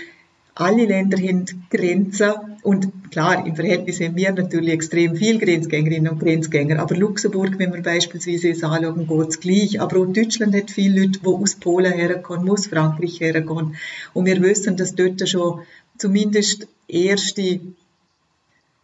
alle 0.56 0.86
Länder 0.86 1.18
haben 1.18 1.44
Grenzen 1.70 2.32
und 2.64 3.12
klar, 3.12 3.46
im 3.46 3.54
Verhältnis 3.54 4.00
haben 4.00 4.16
wir 4.16 4.32
natürlich 4.32 4.70
extrem 4.70 5.14
viel 5.14 5.38
Grenzgängerinnen 5.38 6.10
und 6.10 6.18
Grenzgänger, 6.18 6.80
aber 6.80 6.96
Luxemburg, 6.96 7.58
wenn 7.58 7.72
wir 7.72 7.82
beispielsweise 7.82 8.50
es 8.50 8.64
anschauen, 8.64 9.06
geht 9.06 9.28
es 9.28 9.38
gleich. 9.38 9.80
Aber 9.80 10.00
auch 10.00 10.12
Deutschland 10.12 10.56
hat 10.56 10.72
viele 10.72 11.02
Leute, 11.02 11.20
die 11.20 11.26
aus 11.26 11.54
Polen 11.54 11.92
herkommen, 11.92 12.50
aus 12.50 12.66
Frankreich 12.66 13.20
herkommen. 13.20 13.76
Und 14.14 14.26
wir 14.26 14.42
wissen, 14.42 14.76
dass 14.76 14.96
dort 14.96 15.26
schon 15.28 15.60
zumindest 15.96 16.66
erste 16.88 17.60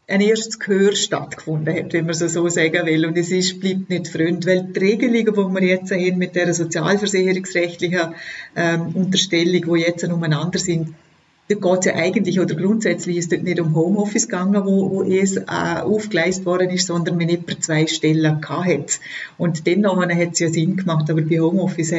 ein 0.07 0.21
erstes 0.21 0.59
Gehör 0.59 0.95
stattgefunden 0.95 1.75
hat, 1.75 1.93
wenn 1.93 2.05
man 2.05 2.15
so, 2.15 2.49
sagen 2.49 2.87
will. 2.87 3.07
Und 3.07 3.17
es 3.17 3.31
ist, 3.31 3.61
bleibt 3.61 3.89
nicht 3.89 4.09
fremd, 4.09 4.47
weil 4.47 4.65
die 4.65 4.79
Regelungen, 4.79 5.55
die 5.55 5.61
wir 5.61 5.69
jetzt 5.69 5.91
haben 5.91 6.19
mit 6.19 6.35
der 6.35 6.53
sozialversicherungsrechtlichen 6.53 8.15
ähm, 8.55 8.95
Unterstellung, 8.95 9.75
die 9.75 9.81
jetzt 9.81 10.05
umeinander 10.05 10.59
sind, 10.59 10.95
da 11.49 11.57
geht 11.57 11.81
es 11.81 11.85
ja 11.85 11.95
eigentlich, 11.95 12.41
oder 12.41 12.55
grundsätzlich 12.55 13.19
ist 13.19 13.31
es 13.31 13.43
nicht 13.43 13.61
um 13.61 13.75
Homeoffice 13.75 14.29
gegangen, 14.29 14.65
wo, 14.65 14.91
wo 14.91 15.03
es 15.03 15.37
äh, 15.37 15.43
aufgeleistet 15.47 16.47
worden 16.47 16.71
ist, 16.71 16.87
sondern 16.87 17.19
wenn 17.19 17.29
jemand 17.29 17.63
zwei 17.63 17.87
Stellen 17.87 18.41
hat. 18.49 19.01
Und 19.37 19.67
dennoch 19.67 20.01
hat 20.01 20.33
es 20.33 20.39
ja 20.39 20.49
Sinn 20.49 20.77
gemacht, 20.77 21.11
aber 21.11 21.21
bei 21.21 21.41
Homeoffice 21.41 21.95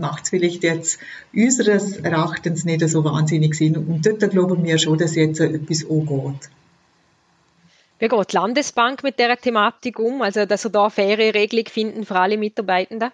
macht 0.00 0.24
es 0.24 0.30
vielleicht 0.30 0.64
jetzt 0.64 0.98
unseres 1.32 1.96
Erachtens 1.98 2.64
nicht 2.64 2.88
so 2.88 3.04
wahnsinnig 3.04 3.54
Sinn. 3.54 3.76
Und 3.76 4.04
dort 4.04 4.30
glauben 4.30 4.64
wir 4.64 4.78
schon, 4.78 4.98
dass 4.98 5.14
jetzt 5.14 5.40
etwas 5.40 5.88
angeht. 5.88 6.50
Wie 7.98 8.08
geht 8.08 8.32
die 8.32 8.36
Landesbank 8.36 9.02
mit 9.02 9.18
dieser 9.18 9.36
Thematik 9.36 9.98
um? 9.98 10.22
Also, 10.22 10.46
dass 10.46 10.64
wir 10.64 10.70
da 10.70 10.88
faire 10.88 11.34
Regelung 11.34 11.66
finden 11.66 12.06
für 12.06 12.18
alle 12.18 12.36
Mitarbeitenden? 12.36 13.10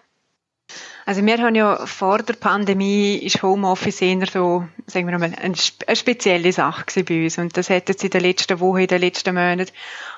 Also 1.05 1.23
wir 1.23 1.37
haben 1.37 1.53
ja 1.53 1.85
vor 1.85 2.23
der 2.23 2.33
Pandemie 2.33 3.17
ist 3.17 3.43
Homeoffice 3.43 4.01
eher 4.01 4.25
so, 4.25 4.67
sagen 4.87 5.07
wir 5.07 5.19
mal, 5.19 5.31
eine, 5.35 5.55
spezielle 5.55 6.51
Sache 6.51 7.03
bei 7.03 7.25
uns. 7.25 7.37
Und 7.37 7.55
das 7.55 7.69
hat 7.69 7.89
jetzt 7.89 8.03
in 8.03 8.09
den 8.09 8.21
letzten 8.21 8.59
Wochen, 8.59 8.79
in 8.79 8.87
den 8.87 9.01
letzten 9.01 9.35
Monaten, 9.35 9.71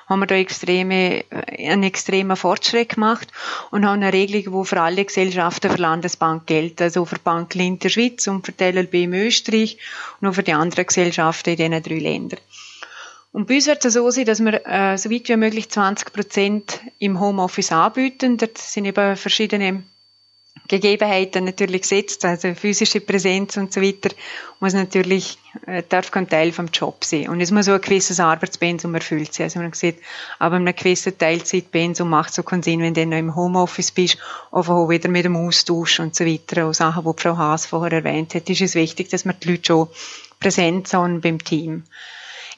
haben 0.06 0.20
wir 0.20 0.26
da 0.26 0.34
extreme, 0.34 1.24
äh, 1.30 1.70
einen 1.70 1.82
extremen 1.82 2.36
Fortschritt 2.36 2.94
gemacht 2.94 3.28
und 3.70 3.84
haben 3.84 4.02
eine 4.02 4.14
Regelung, 4.14 4.62
die 4.62 4.68
für 4.68 4.80
alle 4.80 5.04
Gesellschaften 5.04 5.70
für 5.70 5.76
Landesbank 5.76 6.46
gilt. 6.46 6.80
Also 6.80 7.04
für 7.04 7.16
die 7.16 7.22
Bank 7.22 7.54
in 7.54 7.78
der 7.78 7.90
Schweiz 7.90 8.26
und 8.26 8.46
für 8.46 8.52
die 8.52 8.64
LLB 8.64 8.94
in 8.94 9.12
Österreich 9.12 9.78
und 10.20 10.28
auch 10.28 10.34
für 10.34 10.42
die 10.42 10.54
anderen 10.54 10.86
Gesellschaften 10.86 11.50
in 11.50 11.56
diesen 11.56 11.82
drei 11.82 11.98
Ländern. 11.98 12.40
Und 13.32 13.46
bei 13.46 13.56
uns 13.56 13.66
wird 13.66 13.84
es 13.84 13.94
so 13.94 14.10
sein, 14.10 14.24
dass 14.24 14.40
wir 14.40 14.66
äh, 14.66 14.96
so 14.96 15.10
weit 15.10 15.28
wie 15.28 15.36
möglich 15.36 15.68
20 15.68 16.12
Prozent 16.12 16.80
im 16.98 17.20
Homeoffice 17.20 17.72
anbieten. 17.72 18.38
Dort 18.38 18.58
sind 18.58 18.86
eben 18.86 19.16
verschiedene 19.16 19.82
Gegebenheiten 20.66 21.44
natürlich 21.44 21.82
gesetzt, 21.82 22.24
also 22.24 22.54
physische 22.54 23.00
Präsenz 23.00 23.56
und 23.56 23.72
so 23.72 23.80
weiter, 23.80 24.10
muss 24.60 24.74
natürlich, 24.74 25.38
äh, 25.66 25.82
darf 25.88 26.10
kein 26.10 26.28
Teil 26.28 26.52
vom 26.52 26.66
Job 26.66 27.04
sein. 27.04 27.28
Und 27.28 27.40
es 27.40 27.50
muss 27.50 27.68
auch 27.68 27.74
ein 27.74 27.80
gewisses 27.80 28.20
Arbeitspensum 28.20 28.94
erfüllt 28.94 29.32
sein. 29.32 29.44
Also 29.44 29.60
man 29.60 29.72
sieht, 29.72 29.98
aber 30.38 30.56
einem 30.56 30.74
gewissen 30.74 31.16
Teilzeitpensum 31.16 32.10
macht 32.10 32.34
so 32.34 32.42
keinen 32.42 32.62
Sinn, 32.62 32.82
wenn 32.82 32.94
du 32.94 33.06
noch 33.06 33.16
im 33.16 33.34
Homeoffice 33.34 33.92
bist, 33.92 34.18
auch 34.50 34.88
wieder 34.88 35.08
mit 35.08 35.24
dem 35.24 35.36
Austausch 35.36 36.00
und 36.00 36.14
so 36.14 36.26
weiter, 36.26 36.66
auch 36.66 36.74
Sachen, 36.74 37.04
die 37.04 37.22
Frau 37.22 37.36
Haas 37.36 37.64
vorher 37.66 37.92
erwähnt 37.92 38.34
hat, 38.34 38.50
ist 38.50 38.60
es 38.60 38.74
wichtig, 38.74 39.08
dass 39.08 39.24
man 39.24 39.36
die 39.40 39.52
Leute 39.52 39.66
schon 39.66 39.88
präsent 40.40 40.88
sind 40.88 41.22
beim 41.22 41.42
Team. 41.42 41.84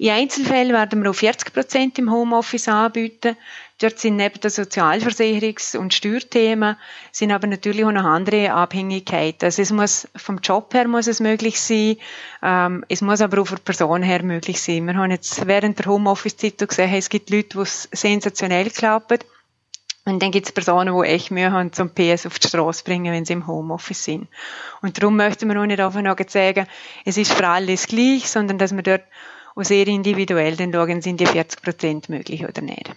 In 0.00 0.08
Einzelfällen 0.08 0.72
werden 0.72 1.02
wir 1.02 1.10
auch 1.10 1.14
40 1.14 1.52
Prozent 1.52 1.98
im 1.98 2.10
Homeoffice 2.10 2.68
anbieten. 2.68 3.36
Dort 3.82 3.98
sind 3.98 4.16
neben 4.16 4.40
den 4.40 4.50
Sozialversicherungs- 4.50 5.76
und 5.76 5.92
Steuerthemen 5.92 6.76
sind 7.12 7.32
aber 7.32 7.46
natürlich 7.46 7.84
auch 7.84 7.92
noch 7.92 8.04
andere 8.04 8.50
Abhängigkeiten. 8.50 9.44
Also 9.44 9.60
es 9.60 9.70
muss 9.70 10.08
vom 10.16 10.38
Job 10.38 10.72
her 10.72 10.88
muss 10.88 11.06
es 11.06 11.20
möglich 11.20 11.60
sein, 11.60 11.98
ähm, 12.42 12.82
es 12.88 13.02
muss 13.02 13.20
aber 13.20 13.42
auch 13.42 13.46
von 13.46 13.58
der 13.58 13.62
Person 13.64 14.02
her 14.02 14.22
möglich 14.22 14.62
sein. 14.62 14.86
Wir 14.86 14.94
haben 14.94 15.10
jetzt 15.10 15.46
während 15.46 15.78
der 15.78 15.84
Homeoffice-Zeit 15.92 16.66
gesehen, 16.66 16.94
es 16.94 17.10
gibt 17.10 17.28
Leute, 17.28 17.58
die 17.58 17.58
es 17.58 17.86
sensationell 17.92 18.70
klappen. 18.70 19.18
Und 20.06 20.22
dann 20.22 20.30
gibt 20.30 20.46
es 20.46 20.52
Personen, 20.52 20.98
die 20.98 21.08
echt 21.08 21.30
Mühe 21.30 21.52
haben, 21.52 21.74
zum 21.74 21.90
PS 21.90 22.24
auf 22.24 22.38
die 22.38 22.48
Straße 22.48 22.84
bringen, 22.84 23.12
wenn 23.12 23.26
sie 23.26 23.34
im 23.34 23.46
Homeoffice 23.46 24.02
sind. 24.02 24.28
Und 24.80 24.96
darum 24.96 25.16
möchten 25.16 25.46
wir 25.46 25.60
auch 25.60 25.66
nicht 25.66 25.78
einfach 25.78 26.30
sagen, 26.30 26.66
es 27.04 27.18
ist 27.18 27.34
für 27.34 27.46
alles 27.46 27.86
gleich, 27.86 28.30
sondern 28.30 28.56
dass 28.56 28.74
wir 28.74 28.82
dort 28.82 29.02
auch 29.60 29.64
sehr 29.64 29.86
individuell 29.86 30.56
dann 30.56 30.72
schauen, 30.72 31.02
sind 31.02 31.20
die 31.20 31.26
40 31.26 31.62
Prozent 31.62 32.08
möglich 32.08 32.44
oder 32.44 32.62
nicht. 32.62 32.90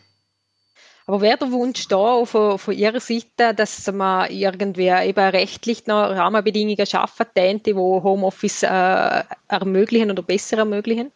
Aber 1.06 1.20
wäre 1.20 1.38
der 1.38 1.52
Wunsch 1.52 1.88
da 1.90 2.24
von, 2.24 2.58
von 2.58 2.74
Ihrer 2.74 3.02
Seite, 3.02 3.54
dass 3.54 3.92
man 3.92 4.32
irgendwie 4.32 4.88
eben 4.88 5.20
rechtlich 5.20 5.86
noch 5.86 6.10
Rahmenbedingungen 6.10 6.86
schaffen 6.86 7.26
könnte, 7.36 7.76
wo 7.76 8.02
Homeoffice 8.04 8.64
äh, 8.64 9.24
ermöglichen 9.50 10.12
oder 10.12 10.24
besser 10.24 10.60
ermöglichen? 10.60 11.12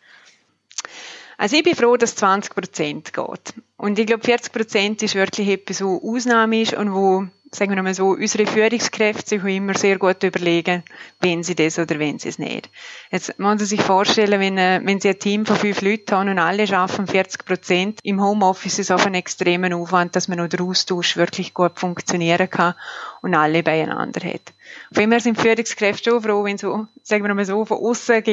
Also 1.38 1.56
ich 1.56 1.64
bin 1.64 1.76
froh, 1.76 1.96
dass 1.96 2.16
20 2.16 2.54
Prozent 2.54 3.14
geht. 3.14 3.54
Und 3.78 4.00
ich 4.00 4.08
glaube, 4.08 4.24
40 4.24 4.52
Prozent 4.52 5.04
ist 5.04 5.16
wirklich 5.16 5.48
etwas, 5.48 5.82
wo 5.82 6.02
Ausnahme 6.04 6.62
ist 6.62 6.74
und 6.74 6.94
wo 6.94 7.28
sagen 7.52 7.76
wir 7.76 7.82
mal 7.82 7.94
so, 7.94 8.10
unsere 8.10 8.46
Führungskräfte 8.46 9.28
sich 9.28 9.44
immer 9.44 9.74
sehr 9.74 9.98
gut 9.98 10.22
überlegen, 10.24 10.84
wenn 11.20 11.44
sie 11.44 11.56
das 11.56 11.80
oder 11.80 11.98
wenn 12.00 12.20
sie 12.20 12.30
es 12.30 12.40
nicht. 12.40 12.70
Jetzt 13.12 13.40
muss 13.40 13.48
man 13.48 13.58
sich 13.60 13.82
vorstellen, 13.82 14.40
wenn, 14.40 14.58
äh, 14.58 14.82
wenn 14.84 15.00
sie 15.00 15.10
ein 15.10 15.20
Team 15.20 15.46
von 15.46 15.56
fünf 15.56 15.82
Leuten 15.82 16.12
haben 16.12 16.30
und 16.30 16.40
alle 16.40 16.68
schaffen 16.68 17.08
40 17.08 17.46
Prozent, 17.46 18.00
im 18.04 18.22
Homeoffice 18.22 18.80
ist 18.80 18.90
es 18.90 18.92
auf 18.92 19.06
einen 19.06 19.16
extremen 19.16 19.74
Aufwand, 19.74 20.16
dass 20.16 20.28
man 20.28 20.40
noch 20.40 20.48
der 20.48 20.62
Austausch 20.62 21.16
wirklich 21.18 21.54
gut 21.54 21.80
funktionieren 21.80 22.50
kann 22.50 22.76
und 23.22 23.34
alle 23.34 23.64
beieinander 23.64 24.28
hat. 24.28 24.54
Von 24.92 25.04
immer 25.04 25.20
sind 25.20 25.40
Führungskräfte 25.40 26.12
schon 26.12 26.22
froh, 26.22 26.44
wenn 26.44 26.58
so, 26.58 26.88
sagen 27.04 27.24
wir 27.24 27.34
mal 27.34 27.46
so, 27.46 27.64
von 27.64 27.78
außen 27.78 28.24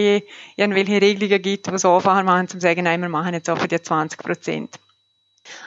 irgendwelche 0.57 1.01
Regelungen 1.01 1.43
gibt, 1.43 1.67
die 1.69 1.79
so 1.79 1.93
anfangen 1.93 2.27
machen, 2.27 2.49
zum 2.49 2.61
sagen, 2.61 2.85
nein, 2.85 3.01
wir 3.01 3.09
machen 3.09 3.35
jetzt 3.35 3.49
einfach 3.49 3.67
die 3.67 3.81
20 3.81 4.19
Prozent. 4.19 4.79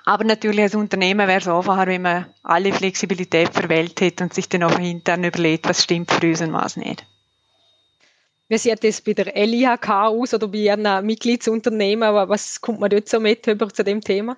Aber 0.06 0.24
natürlich 0.24 0.62
als 0.62 0.76
Unternehmen 0.76 1.28
wäre 1.28 1.40
es 1.40 1.48
einfacher, 1.48 1.88
wenn 1.88 2.02
man 2.02 2.34
alle 2.44 2.74
Flexibilität 2.74 3.54
verwählt 3.54 4.00
hätte 4.02 4.24
und 4.24 4.34
sich 4.34 4.50
dann 4.50 4.64
auch 4.64 4.80
intern 4.80 5.24
überlegt, 5.24 5.68
was 5.68 5.84
stimmt 5.84 6.12
für 6.12 6.28
uns 6.28 6.42
und 6.42 6.54
was 6.54 6.78
nicht. 6.78 7.06
Wie 8.50 8.58
sieht 8.58 8.84
das 8.84 9.02
bei 9.02 9.14
der 9.14 9.36
LIHK 9.36 9.90
aus 9.90 10.34
oder 10.34 10.48
bei 10.48 10.60
Ihren 10.60 11.06
Mitgliedsunternehmen? 11.06 12.14
Was 12.30 12.62
kommt 12.62 12.80
man 12.80 12.90
dort 12.90 13.10
so 13.10 13.20
mit 13.20 13.46
über 13.48 13.68
zu 13.70 13.84
dem 13.84 14.02
Thema? 14.02 14.38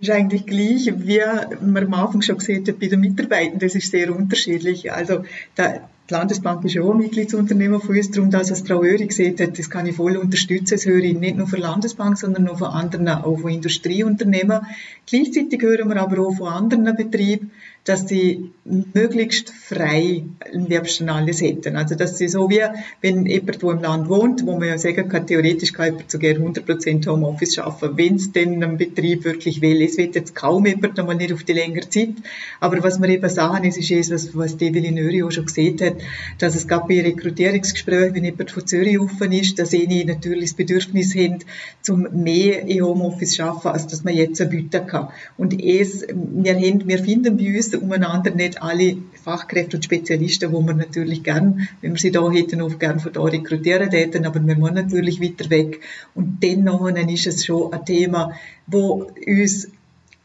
Ist 0.00 0.10
eigentlich 0.10 0.46
gleich, 0.46 0.90
wie 0.96 1.20
man 1.60 1.84
am 1.84 1.94
Anfang 1.94 2.22
schon 2.22 2.38
gesehen 2.38 2.66
hat, 2.66 2.80
bei 2.80 2.86
den 2.86 3.00
Mitarbeitern. 3.00 3.58
Das 3.58 3.74
ist 3.74 3.90
sehr 3.90 4.14
unterschiedlich. 4.14 4.90
Also, 4.90 5.24
da, 5.54 5.80
die 6.08 6.14
Landesbank 6.14 6.64
ist 6.64 6.78
auch 6.78 6.92
ein 6.92 6.98
Mitgliedsunternehmer 6.98 7.80
von 7.80 7.94
uns, 7.94 8.10
darum 8.10 8.30
das, 8.30 8.50
was 8.50 8.62
Frau 8.62 8.82
Öri 8.82 9.06
gesehen 9.06 9.36
hat, 9.38 9.58
das 9.58 9.68
kann 9.68 9.86
ich 9.86 9.96
voll 9.96 10.16
unterstützen. 10.16 10.74
Das 10.74 10.86
höre 10.86 11.04
ich 11.04 11.18
nicht 11.18 11.36
nur 11.36 11.46
von 11.46 11.60
Landesbank, 11.60 12.16
sondern 12.16 12.48
auch 12.48 12.58
von 12.58 12.68
anderen, 12.68 13.08
auch 13.08 13.40
von 13.40 13.50
Industrieunternehmen. 13.50 14.60
Gleichzeitig 15.06 15.60
hören 15.60 15.88
wir 15.88 16.00
aber 16.00 16.26
auch 16.26 16.34
von 16.34 16.48
anderen 16.48 16.96
Betrieben, 16.96 17.50
dass 17.84 18.06
sie 18.06 18.50
möglichst 18.64 19.50
frei 19.50 20.24
am 20.54 20.66
liebsten 20.66 21.08
alles 21.08 21.40
hätten. 21.40 21.76
Also, 21.76 21.94
dass 21.94 22.18
sie 22.18 22.28
so 22.28 22.50
wie, 22.50 22.60
wenn 23.00 23.24
jemand, 23.24 23.62
wo 23.62 23.70
im 23.70 23.80
Land 23.80 24.08
wohnt, 24.08 24.46
wo 24.46 24.58
man 24.58 24.68
ja 24.68 24.78
sagen 24.78 25.08
kann, 25.08 25.26
theoretisch 25.26 25.72
kann 25.72 25.86
jemand 25.86 26.10
sogar 26.10 26.32
100% 26.32 27.06
Homeoffice 27.06 27.54
schaffen, 27.54 27.96
wenn 27.96 28.16
es 28.16 28.32
denn 28.32 28.62
ein 28.62 28.76
Betrieb 28.76 29.24
wirklich 29.24 29.62
will. 29.62 29.82
Es 29.82 29.96
wird 29.96 30.14
jetzt 30.14 30.34
kaum 30.34 30.66
jemand, 30.66 30.98
einmal 30.98 31.16
nicht 31.16 31.32
auf 31.32 31.42
die 31.42 31.54
längere 31.54 31.88
Zeit. 31.88 32.14
Aber 32.60 32.82
was 32.82 33.00
wir 33.00 33.08
eben 33.08 33.28
sagen, 33.28 33.64
ist, 33.64 33.78
ist 33.78 34.10
was, 34.10 34.36
was 34.36 34.56
Develin 34.58 34.98
Öri 34.98 35.22
auch 35.22 35.30
schon 35.30 35.46
gesehen 35.46 35.80
hat, 35.80 35.94
dass 36.38 36.54
es 36.54 36.68
gab 36.68 36.88
bei 36.88 37.00
Rekrutierungsgesprächen, 37.00 38.14
wenn 38.14 38.24
jemand 38.24 38.50
von 38.50 38.66
Zürich 38.66 39.00
offen 39.00 39.32
ist, 39.32 39.58
dass 39.58 39.70
sie 39.70 40.04
natürlich 40.04 40.50
das 40.50 40.54
Bedürfnis 40.54 41.14
haben, 41.14 41.38
zum 41.80 42.06
mehr 42.12 42.66
im 42.68 42.84
Homeoffice 42.84 43.32
zu 43.32 43.42
arbeiten, 43.44 43.68
als 43.68 43.86
dass 43.86 44.04
man 44.04 44.14
jetzt 44.14 44.38
bieten 44.50 44.86
kann. 44.86 45.08
Und 45.38 45.58
es, 45.62 46.06
wir, 46.08 46.54
haben, 46.54 46.86
wir 46.86 46.98
finden 46.98 47.36
bei 47.36 47.56
uns 47.56 47.69
umeinander 47.74 48.30
nicht 48.30 48.62
alle 48.62 48.96
Fachkräfte 49.22 49.76
und 49.76 49.84
Spezialisten, 49.84 50.52
wo 50.52 50.60
wir 50.62 50.74
natürlich 50.74 51.22
gern, 51.22 51.68
wenn 51.80 51.92
wir 51.92 51.98
sie 51.98 52.10
da 52.10 52.30
hätten, 52.30 52.60
auch 52.60 52.78
gern 52.78 53.00
von 53.00 53.12
da 53.12 53.22
rekrutieren 53.22 53.90
hätten, 53.90 54.26
aber 54.26 54.44
wir 54.44 54.60
wollen 54.60 54.74
natürlich 54.74 55.20
weiter 55.20 55.50
weg. 55.50 55.80
Und 56.14 56.42
dennoch 56.42 56.88
ist 56.88 57.26
es 57.26 57.44
schon 57.44 57.72
ein 57.72 57.84
Thema, 57.84 58.32
wo 58.66 59.10
uns, 59.26 59.68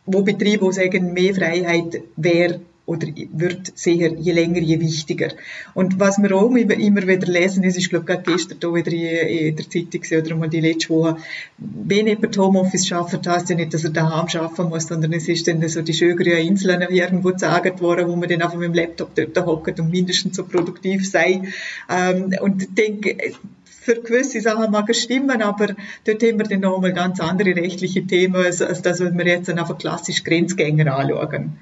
wo 0.06 0.22
Betriebe 0.22 0.72
sagen, 0.72 1.14
mehr 1.14 1.36
Freiheit 1.36 2.02
wäre 2.16 2.60
oder 2.86 3.08
wird 3.34 3.72
sehr 3.76 4.14
je 4.14 4.32
länger, 4.32 4.60
je 4.60 4.80
wichtiger. 4.80 5.30
Und 5.74 6.00
was 6.00 6.20
wir 6.20 6.36
auch 6.36 6.52
immer 6.56 7.08
wieder 7.08 7.28
lesen, 7.28 7.64
es 7.64 7.78
ist, 7.78 7.90
glaube 7.90 8.14
ich, 8.14 8.24
gestern 8.24 8.60
da 8.60 8.74
wieder 8.74 8.92
in, 8.92 9.56
der 9.56 9.70
Zeitung 9.70 10.02
oder 10.22 10.36
mal 10.36 10.50
die 10.50 10.62
letzte 10.62 10.90
Woche, 10.90 11.18
wenn 11.58 12.08
jemand 12.08 12.38
Homeoffice 12.38 12.88
schafft, 12.88 13.28
heißt 13.28 13.50
ja 13.50 13.56
nicht, 13.56 13.74
dass 13.74 13.84
er 13.84 13.90
daheim 13.90 14.28
arbeiten 14.34 14.70
muss, 14.70 14.88
sondern 14.88 15.14
es 15.14 15.28
ist 15.28 15.48
dann 15.48 15.68
so 15.68 15.82
die 15.82 15.94
schönen 15.94 16.20
Inseln 16.20 16.82
irgendwo 16.82 17.32
gesagt 17.32 17.82
worden, 17.82 18.08
wo 18.08 18.16
man 18.16 18.30
dann 18.30 18.44
einfach 18.44 18.58
mit 18.58 18.68
dem 18.68 18.74
Laptop 18.76 19.16
dort 19.16 19.46
hockt 19.46 19.80
und 19.80 19.90
mindestens 19.90 20.36
so 20.36 20.44
produktiv 20.46 21.10
sei. 21.10 21.42
Ähm, 21.90 22.36
und 22.42 22.64
ich 22.64 22.74
denke, 22.74 23.18
für 23.64 24.02
gewisse 24.02 24.42
Sachen 24.42 24.72
mag 24.72 24.90
es 24.90 25.02
stimmen, 25.02 25.42
aber 25.42 25.76
dort 26.06 26.24
haben 26.24 26.40
wir 26.40 26.46
dann 26.46 26.62
nochmal 26.62 26.94
ganz 26.94 27.20
andere 27.20 27.56
rechtliche 27.56 28.06
Themen, 28.06 28.36
als, 28.36 28.62
als 28.62 28.82
das, 28.82 29.00
was 29.00 29.16
wir 29.16 29.26
jetzt 29.26 29.50
einfach 29.50 29.78
klassisch 29.78 30.24
Grenzgänger 30.24 30.96
anschauen. 30.96 31.58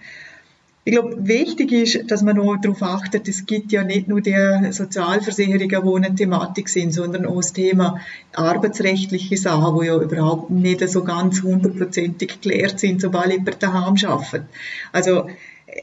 Ich 0.85 0.91
glaube, 0.91 1.15
wichtig 1.25 1.71
ist, 1.71 2.11
dass 2.11 2.23
man 2.23 2.35
noch 2.35 2.57
darauf 2.57 2.83
achtet, 2.83 3.29
es 3.29 3.45
gibt 3.45 3.71
ja 3.71 3.85
nicht 3.85 4.09
nur 4.09 4.19
die 4.19 4.35
Sozialversicherungen, 4.71 5.69
die 5.69 5.95
eine 5.95 6.15
Thematik 6.15 6.67
sind, 6.67 6.93
sondern 6.93 7.25
auch 7.25 7.37
das 7.37 7.53
Thema 7.53 8.01
arbeitsrechtliche 8.33 9.37
Sachen, 9.37 9.79
die 9.79 9.87
ja 9.87 9.97
überhaupt 9.97 10.49
nicht 10.49 10.85
so 10.89 11.05
ganz 11.05 11.41
hundertprozentig 11.41 12.41
geklärt 12.41 12.81
sind, 12.81 12.99
sobald 12.99 13.31
jemand 13.31 13.63
daheim 13.63 13.95
arbeitet. 14.05 14.43
Also, 14.91 15.29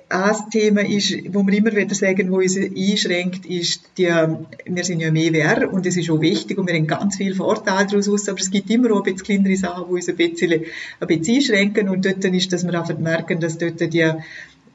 ein 0.09 0.37
Thema 0.51 0.83
ist, 0.83 1.17
wo 1.33 1.45
wir 1.47 1.57
immer 1.57 1.75
wieder 1.75 1.95
sagen, 1.95 2.31
wo 2.31 2.37
uns 2.37 2.57
einschränkt, 2.57 3.47
ist, 3.47 3.91
die, 3.99 4.07
wir 4.07 4.85
sind 4.85 5.01
ja 5.01 5.11
mehr 5.11 5.33
EWR 5.33 5.73
und 5.73 5.87
es 5.87 5.97
ist 5.97 6.11
auch 6.11 6.21
wichtig 6.21 6.59
und 6.59 6.69
wir 6.69 6.75
haben 6.75 6.87
ganz 6.87 7.17
viele 7.17 7.35
Vorteile 7.35 7.87
daraus, 7.87 8.29
aber 8.29 8.39
es 8.39 8.51
gibt 8.51 8.71
immer 8.71 8.93
auch 8.93 9.05
ein 9.05 9.15
bisschen 9.15 9.43
kleinere 9.43 9.57
Sachen, 9.57 9.87
die 9.89 9.95
uns 9.95 10.09
ein 10.09 10.17
bisschen, 10.17 10.53
ein 11.01 11.07
bisschen 11.09 11.37
einschränken 11.37 11.89
und 11.89 12.05
dort 12.05 12.25
ist, 12.25 12.53
dass 12.53 12.65
wir 12.65 12.79
einfach 12.79 12.99
merken, 12.99 13.41
dass 13.41 13.59
dort 13.59 13.81
die 13.81 14.13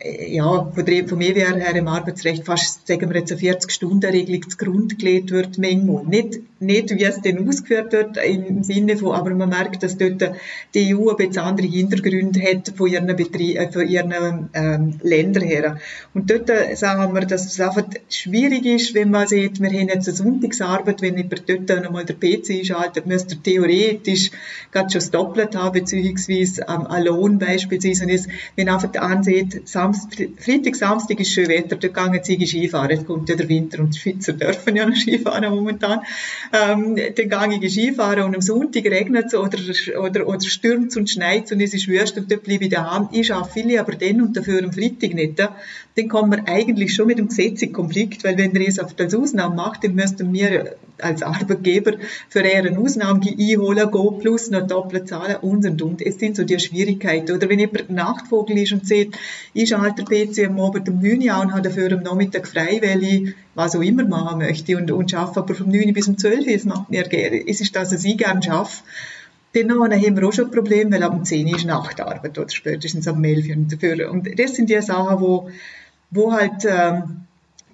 ja, 0.04 0.72
vom 1.08 1.22
EWR 1.22 1.56
her 1.56 1.76
im 1.76 1.88
Arbeitsrecht 1.88 2.46
fast, 2.46 2.86
sagen 2.86 3.10
wir 3.10 3.20
jetzt, 3.20 3.32
eine 3.32 3.42
40-Stunden-Regelung 3.42 4.50
zu 4.50 4.58
Grund 4.58 5.00
gelegt 5.00 5.32
wird, 5.32 5.58
manchmal. 5.58 6.04
Nicht, 6.06 6.42
nicht, 6.60 6.90
wie 6.92 7.04
es 7.04 7.22
denn 7.22 7.48
ausgeführt 7.48 7.94
wird, 7.94 8.18
im 8.18 8.64
Sinne 8.64 8.98
von, 8.98 9.14
aber 9.14 9.34
man 9.34 9.50
merkt, 9.50 9.84
dass 9.84 9.98
dort 9.98 10.22
die 10.74 10.96
EU 10.96 11.10
ein 11.10 11.16
bisschen 11.16 11.44
andere 11.44 11.68
Hintergründe 11.68 12.42
hat 12.42 12.74
von 12.76 12.88
ihren, 12.90 13.08
Betrie 13.16 13.56
äh, 13.56 13.72
von 13.72 13.88
ihren 13.88 14.50
ähm, 14.54 15.00
Ländern 15.02 15.44
her. 15.44 15.78
Und 16.14 16.30
dort 16.30 16.50
äh, 16.50 16.76
sagen 16.76 17.14
wir, 17.14 17.22
dass 17.22 17.46
es 17.46 17.60
einfach 17.60 17.86
schwierig 18.10 18.66
ist, 18.66 18.94
wenn 18.96 19.12
man 19.12 19.28
sieht, 19.28 19.62
wir 19.62 19.70
haben 19.70 19.88
jetzt 19.88 20.08
eine 20.08 20.18
Sonntagsarbeit, 20.18 21.02
wenn 21.02 21.18
jemand 21.18 21.44
dort 21.48 21.84
nochmal 21.84 22.06
der 22.06 22.16
PC 22.16 22.52
einschaltet, 22.60 23.06
müsste 23.06 23.36
er 23.36 23.44
theoretisch 23.44 24.32
gerade 24.72 24.90
schon 24.90 25.00
das 25.00 25.12
Doppelte 25.12 25.62
haben, 25.62 25.74
beziehungsweise 25.74 26.66
ähm, 26.68 26.88
ein 26.88 27.06
Lohn 27.06 27.40
beispielsweise. 27.40 28.04
Und 28.04 28.10
es, 28.10 28.28
wenn 28.56 28.70
einfach 28.70 28.94
ansieht, 28.96 29.68
Samstag, 29.86 30.30
Freitag, 30.40 30.76
Samstag 30.76 31.20
ist 31.20 31.32
schön 31.32 31.48
Wetter, 31.48 31.76
da 31.76 31.88
gehen 31.88 32.24
sie 32.24 32.46
Skifahren. 32.46 32.90
Jetzt 32.90 33.06
kommt 33.06 33.30
ja 33.30 33.36
der 33.36 33.48
Winter 33.48 33.80
und 33.80 33.94
die 33.94 34.00
Schweizer 34.00 34.34
dürfen 34.34 34.76
ja 34.76 34.86
noch 34.86 34.96
Skifahren 34.96 35.54
momentan. 35.54 36.00
Ähm, 36.52 36.96
dann 36.96 37.50
gehe 37.52 37.60
ich 37.62 37.74
Skifahren 37.74 38.24
und 38.24 38.36
am 38.36 38.42
Sonntag 38.42 38.86
regnet 38.86 39.28
es 39.28 39.36
oder, 39.36 39.60
oder, 40.00 40.28
oder 40.28 40.42
stürmt 40.42 40.88
es 40.88 40.98
und 40.98 41.10
schneit 41.10 41.52
und 41.52 41.62
es 41.62 41.74
ist 41.74 41.88
wüst 41.88 42.18
und 42.18 42.32
dort 42.32 42.44
bleibe 42.44 42.64
ich 42.64 42.72
daheim. 42.72 43.10
Ich 43.12 43.32
arbeite 43.32 43.54
viele 43.54 43.80
aber 43.80 43.94
dann 43.94 44.22
und 44.22 44.36
dafür 44.36 44.64
am 44.64 44.74
Freitag 44.74 45.14
nicht. 45.14 45.40
Dann 45.96 46.10
kommen 46.10 46.32
wir 46.32 46.46
eigentlich 46.48 46.94
schon 46.94 47.08
mit 47.08 47.20
dem 47.20 47.30
Gesetz 47.30 47.62
in 47.62 47.72
Konflikt, 47.72 48.26
weil 48.26 48.38
wenn 48.38 48.54
ihr 48.54 48.68
es 48.68 48.80
auf 48.80 48.94
als 49.00 49.16
Ausnahme 49.16 49.56
macht, 49.56 49.86
dann 49.86 49.96
müssten 49.96 50.34
wir 50.34 50.76
als 50.98 51.24
Arbeitgeber 51.24 51.94
für 52.28 52.42
eine 52.42 52.78
Ausnahme 52.78 53.22
einholen, 53.22 53.92
gehen 53.92 54.20
plus 54.20 54.52
noch 54.52 54.68
doppelt 54.68 55.08
zahlen 55.08 55.38
und 55.42 55.66
und 55.66 55.82
und. 55.82 56.02
Es 56.02 56.20
sind 56.20 56.36
so 56.36 56.44
die 56.44 56.60
Schwierigkeiten. 56.60 57.34
Oder 57.34 57.48
wenn 57.48 57.60
jemand 57.60 57.90
Nachtvogel 57.90 58.58
ist 58.58 58.74
und 58.74 58.86
sieht, 58.86 59.18
ich 59.54 59.70
schalte 59.70 60.04
PC 60.04 60.50
am 60.50 60.60
Abend 60.60 60.90
um 60.90 61.00
9 61.00 61.18
Uhr 61.18 61.42
und 61.42 61.54
habe 61.54 61.62
dafür 61.62 61.92
am 61.94 62.04
Nachmittag 62.04 62.48
frei, 62.48 62.82
weil 62.84 63.02
ich 63.02 63.34
was 63.54 63.76
auch 63.76 63.82
immer 63.82 64.04
machen 64.06 64.40
möchte 64.40 64.76
und, 64.76 64.92
und 64.92 65.14
arbeite 65.14 65.40
aber 65.40 65.56
vom 65.56 65.70
9 65.70 65.94
bis 65.94 66.10
um 66.10 66.18
12 66.18 66.46
Uhr, 66.46 66.54
es 66.54 66.66
macht 66.66 66.90
mir 66.90 67.04
gerne, 67.04 67.48
es 67.48 67.62
ist 67.62 67.74
das, 67.74 67.94
was 67.94 68.04
ich 68.04 68.18
gerne 68.18 68.44
schaffe. 68.44 68.84
Dann 69.54 69.72
haben 69.72 70.18
wir 70.18 70.28
auch 70.28 70.34
schon 70.34 70.46
ein 70.46 70.52
Problem, 70.52 70.92
weil 70.92 71.04
ab 71.04 71.26
10 71.26 71.48
Uhr 71.48 71.56
ist 71.56 71.66
Nachtarbeit 71.66 72.38
oder 72.38 72.50
spätestens 72.50 73.08
am 73.08 73.24
11 73.24 73.46
Uhr. 73.48 74.12
Und 74.12 74.38
das 74.38 74.56
sind 74.56 74.70
die 74.70 74.82
Sachen, 74.82 75.22
wo, 75.22 75.50
wo 76.12 76.32
halt, 76.32 76.66
ähm, 76.66 77.26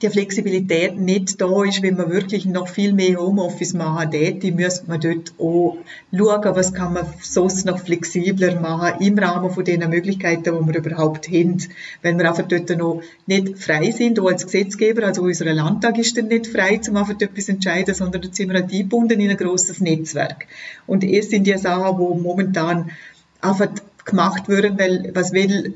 die 0.01 0.09
Flexibilität 0.09 0.97
nicht 0.97 1.39
da 1.39 1.63
ist, 1.63 1.83
wenn 1.83 1.95
man 1.95 2.09
wirklich 2.09 2.45
noch 2.45 2.67
viel 2.67 2.93
mehr 2.93 3.19
Homeoffice 3.19 3.73
machen 3.73 4.11
täte, 4.11 4.51
müsste 4.51 4.87
man 4.87 4.99
dort 4.99 5.33
auch 5.37 5.77
schauen, 6.11 6.55
was 6.55 6.73
kann 6.73 6.93
man 6.93 7.05
sonst 7.21 7.65
noch 7.65 7.79
flexibler 7.79 8.59
machen 8.59 8.99
im 8.99 9.17
Rahmen 9.17 9.51
von 9.51 9.63
den 9.63 9.87
Möglichkeiten, 9.89 10.43
die 10.43 10.73
wir 10.73 10.77
überhaupt 10.77 11.27
haben. 11.27 11.57
Wenn 12.01 12.17
wir 12.17 12.27
einfach 12.27 12.47
dort 12.47 12.69
noch 12.77 13.03
nicht 13.27 13.59
frei 13.59 13.91
sind, 13.91 14.19
auch 14.19 14.27
als 14.27 14.45
Gesetzgeber, 14.45 15.05
also 15.05 15.21
unser 15.21 15.53
Landtag 15.53 15.97
ist 15.99 16.17
dann 16.17 16.27
nicht 16.27 16.47
frei, 16.47 16.77
zum 16.77 16.97
einfach 16.97 17.19
etwas 17.19 17.49
entscheiden, 17.49 17.93
sondern 17.93 18.21
dort 18.21 18.35
sind 18.35 18.49
wir 18.49 18.59
halt 18.59 18.71
eingebunden 18.71 19.19
in 19.19 19.29
ein 19.29 19.37
grosses 19.37 19.81
Netzwerk. 19.81 20.47
Und 20.87 21.03
es 21.03 21.29
sind 21.29 21.45
die 21.45 21.57
Sachen, 21.57 21.97
die 21.97 22.21
momentan 22.21 22.91
einfach 23.39 23.69
gemacht 24.03 24.49
werden, 24.49 24.79
weil 24.79 25.11
was 25.13 25.31
will, 25.31 25.75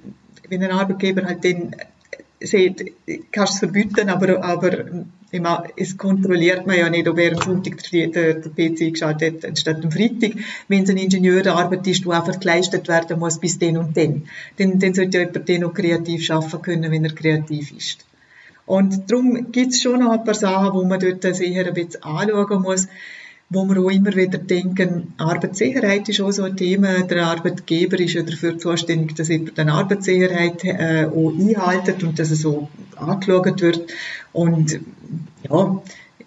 wenn 0.49 0.63
ein 0.63 0.71
Arbeitgeber 0.71 1.25
halt 1.25 1.43
den 1.43 1.75
sagt, 2.45 2.83
kannst 3.31 3.53
es 3.53 3.59
verbieten, 3.59 4.09
aber, 4.09 4.43
aber 4.43 4.85
es 5.75 5.97
kontrolliert 5.97 6.65
man 6.65 6.77
ja 6.77 6.89
nicht, 6.89 7.07
ob 7.07 7.17
er 7.19 7.33
am 7.33 7.41
Sonntag 7.41 7.77
der 7.91 8.35
PC 8.35 8.93
geschaltet 8.93 9.43
hat, 9.43 9.45
anstatt 9.45 9.83
am 9.83 9.91
Freitag. 9.91 10.33
Wenn 10.67 10.83
es 10.83 10.89
eine 10.89 11.03
Ingenieurarbeit 11.03 11.85
ist, 11.87 12.05
die 12.05 12.09
einfach 12.09 12.39
geleistet 12.39 12.87
werden 12.87 13.19
muss 13.19 13.39
bis 13.39 13.59
den 13.59 13.77
und 13.77 13.95
den, 13.95 14.27
dann, 14.57 14.79
dann 14.79 14.93
sollte 14.93 15.17
ja 15.17 15.25
jemand 15.25 15.47
den 15.47 15.61
noch 15.61 15.73
kreativ 15.73 16.23
schaffen 16.23 16.61
können, 16.61 16.91
wenn 16.91 17.03
er 17.03 17.13
kreativ 17.13 17.71
ist. 17.75 18.05
Und 18.65 19.11
darum 19.11 19.51
gibt 19.51 19.73
es 19.73 19.81
schon 19.81 19.99
noch 19.99 20.11
ein 20.11 20.23
paar 20.23 20.33
Sachen, 20.33 20.73
wo 20.73 20.83
man 20.85 20.99
dort 20.99 21.35
sicher 21.35 21.67
ein 21.67 21.73
bisschen 21.73 22.03
anschauen 22.03 22.61
muss 22.61 22.87
wo 23.49 23.65
wir 23.65 23.79
auch 23.79 23.89
immer 23.89 24.15
wieder 24.15 24.39
denken, 24.39 25.13
Arbeitssicherheit 25.17 26.09
ist 26.09 26.19
auch 26.21 26.31
so 26.31 26.43
ein 26.43 26.57
Thema. 26.57 27.03
Der 27.03 27.27
Arbeitgeber 27.27 27.99
ist 27.99 28.13
ja 28.13 28.23
dafür 28.23 28.57
zuständig, 28.57 29.15
dass 29.15 29.29
eben 29.29 29.51
die 29.53 29.61
Arbeitssicherheit 29.61 30.63
äh, 30.63 31.05
auch 31.05 31.31
einhaltet 31.31 32.03
und 32.03 32.17
dass 32.17 32.31
es 32.31 32.41
so 32.41 32.69
angeschaut 32.95 33.61
wird. 33.61 33.93
Und 34.33 34.79
ja, 35.47 35.81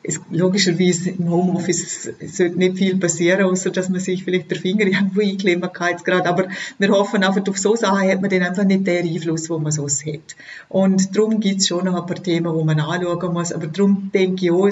es, 0.08 0.20
logischerweise 0.30 1.10
im 1.10 1.28
Homeoffice 1.28 2.08
sollte 2.26 2.56
nicht 2.56 2.78
viel 2.78 2.96
passieren, 2.96 3.44
außer 3.44 3.70
dass 3.70 3.88
man 3.88 4.00
sich 4.00 4.24
vielleicht 4.24 4.50
der 4.50 4.58
Finger 4.58 4.86
irgendwo 4.86 5.20
einklemmen 5.20 5.72
kann 5.72 5.90
jetzt 5.90 6.04
gerade. 6.04 6.28
Aber 6.28 6.48
wir 6.78 6.88
hoffen 6.90 7.24
einfach, 7.24 7.46
auf 7.46 7.58
so 7.58 7.74
Sachen 7.74 8.08
hat 8.08 8.20
man 8.20 8.30
dann 8.30 8.42
einfach 8.42 8.64
nicht 8.64 8.86
den 8.86 9.06
Einfluss, 9.06 9.50
wo 9.50 9.58
man 9.58 9.72
sonst 9.72 10.06
hat. 10.06 10.36
Und 10.68 11.16
darum 11.16 11.40
gibt 11.40 11.60
es 11.60 11.68
schon 11.68 11.84
noch 11.84 12.00
ein 12.00 12.06
paar 12.06 12.22
Themen, 12.22 12.54
wo 12.54 12.64
man 12.64 12.80
anschauen 12.80 13.32
muss. 13.32 13.52
Aber 13.52 13.66
darum 13.66 14.10
denke 14.14 14.46
ich 14.46 14.50
auch, 14.52 14.70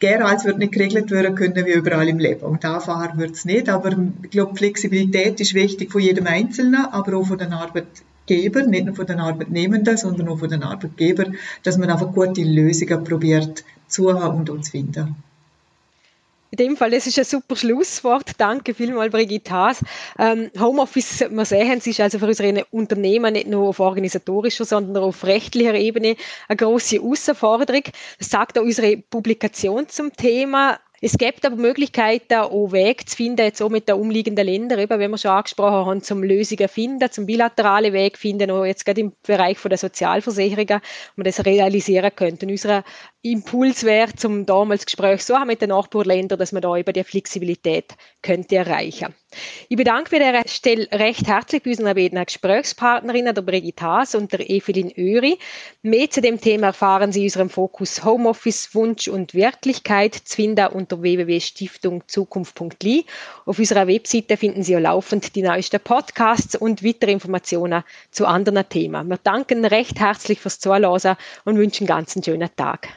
Gärhals 0.00 0.46
wird 0.46 0.58
nicht 0.58 0.72
geregelt 0.72 1.10
werden 1.10 1.34
können 1.34 1.66
wie 1.66 1.72
überall 1.72 2.08
im 2.08 2.18
Leben. 2.18 2.44
Und 2.46 2.64
Anfahren 2.64 3.18
wird 3.18 3.32
es 3.32 3.44
nicht. 3.44 3.68
Aber 3.68 3.94
ich 4.22 4.30
glaube, 4.30 4.56
Flexibilität 4.56 5.38
ist 5.40 5.54
wichtig 5.54 5.92
von 5.92 6.00
jedem 6.00 6.26
Einzelnen, 6.26 6.86
aber 6.86 7.18
auch 7.18 7.26
von 7.26 7.38
den 7.38 7.52
Arbeitgebern, 7.52 8.70
nicht 8.70 8.86
nur 8.86 8.96
von 8.96 9.06
den 9.06 9.20
Arbeitnehmenden, 9.20 9.98
sondern 9.98 10.28
auch 10.28 10.38
von 10.38 10.48
den 10.48 10.62
Arbeitgebern, 10.62 11.36
dass 11.62 11.76
man 11.76 11.90
einfach 11.90 12.12
gute 12.12 12.42
Lösungen 12.42 13.04
probiert 13.04 13.62
zu 13.88 14.18
haben 14.18 14.48
und 14.48 14.64
zu 14.64 14.70
finden. 14.70 15.16
In 16.52 16.56
dem 16.56 16.76
Fall, 16.76 16.90
das 16.90 17.06
ist 17.06 17.16
ein 17.16 17.24
super 17.24 17.54
Schlusswort. 17.54 18.32
Danke 18.38 18.74
vielmals, 18.74 19.12
Brigitte 19.12 19.52
Haas. 19.52 19.84
Ähm, 20.18 20.50
Homeoffice, 20.58 21.30
man 21.30 21.44
sehen, 21.44 21.78
es 21.78 21.86
ist 21.86 22.00
also 22.00 22.18
für 22.18 22.26
unsere 22.26 22.64
Unternehmen 22.72 23.34
nicht 23.34 23.46
nur 23.46 23.68
auf 23.68 23.78
organisatorischer, 23.78 24.64
sondern 24.64 25.04
auf 25.04 25.22
rechtlicher 25.24 25.74
Ebene 25.74 26.16
eine 26.48 26.56
große 26.56 26.96
Herausforderung. 26.96 27.84
Das 28.18 28.30
sagt 28.30 28.58
auch 28.58 28.62
unsere 28.62 28.96
Publikation 28.96 29.88
zum 29.88 30.12
Thema. 30.12 30.80
Es 31.02 31.16
gibt 31.16 31.46
aber 31.46 31.56
Möglichkeiten, 31.56 32.34
auch 32.34 32.72
Wege 32.72 33.06
zu 33.06 33.16
finden, 33.16 33.40
jetzt 33.40 33.62
auch 33.62 33.70
mit 33.70 33.88
den 33.88 33.94
umliegenden 33.94 34.44
Ländern, 34.44 34.78
eben, 34.78 34.98
wenn 34.98 35.10
wir 35.10 35.16
schon 35.16 35.30
angesprochen 35.30 35.86
haben, 35.86 36.02
zum 36.02 36.22
Lösungen 36.22 36.68
finden, 36.68 37.10
zum 37.10 37.24
bilateralen 37.24 37.94
Weg 37.94 38.18
finden, 38.18 38.50
auch 38.50 38.66
jetzt 38.66 38.84
gerade 38.84 39.00
im 39.00 39.12
Bereich 39.26 39.56
der 39.62 39.78
Sozialversicherungen, 39.78 40.80
wo 40.80 41.12
man 41.16 41.24
das 41.24 41.46
realisieren 41.46 42.14
könnte. 42.14 42.44
Und 42.44 42.52
unser 42.52 42.84
Impuls 43.22 43.84
wäre, 43.84 44.14
zum 44.14 44.44
damals 44.44 44.84
Gespräch 44.84 45.24
so 45.24 45.36
haben 45.36 45.46
mit 45.46 45.62
den 45.62 45.70
Nachbarländern, 45.70 46.38
dass 46.38 46.52
man 46.52 46.60
da 46.60 46.76
über 46.76 46.92
die 46.92 47.02
Flexibilität 47.02 47.94
könnte 48.20 48.56
erreichen. 48.56 49.14
Ich 49.68 49.76
bedanke 49.76 50.16
mich 50.16 50.26
an 50.26 50.34
dieser 50.34 50.48
Stelle 50.48 50.88
recht 50.92 51.28
herzlich 51.28 51.62
bei 51.62 51.70
unseren 51.70 51.94
beiden 51.94 52.24
Gesprächspartnerinnen, 52.24 53.32
der 53.34 53.42
Brigitte 53.42 53.84
Haas 53.84 54.16
und 54.16 54.32
der 54.32 54.50
Evelyn 54.50 54.92
Öri. 54.96 55.38
Mehr 55.82 56.10
zu 56.10 56.20
dem 56.20 56.40
Thema 56.40 56.66
erfahren 56.68 57.10
Sie 57.12 57.20
in 57.20 57.26
unserem 57.26 57.50
Fokus 57.50 58.04
Homeoffice, 58.04 58.74
Wunsch 58.74 59.08
und 59.08 59.34
Wirklichkeit 59.34 60.14
zu 60.14 60.34
finden 60.34 60.66
unter 60.68 61.00
www.stiftungzukunft.li. 61.00 63.06
Auf 63.46 63.58
unserer 63.58 63.86
Webseite 63.86 64.36
finden 64.36 64.64
Sie 64.64 64.76
auch 64.76 64.80
laufend 64.80 65.36
die 65.36 65.42
neuesten 65.42 65.80
Podcasts 65.80 66.56
und 66.56 66.84
weitere 66.84 67.12
Informationen 67.12 67.84
zu 68.10 68.26
anderen 68.26 68.68
Themen. 68.68 69.08
Wir 69.08 69.18
danken 69.18 69.64
recht 69.64 70.00
herzlich 70.00 70.40
fürs 70.40 70.58
Zuhören 70.58 71.16
und 71.44 71.56
wünschen 71.56 71.88
einen 71.88 72.04
ganz 72.04 72.24
schönen 72.24 72.50
Tag. 72.56 72.88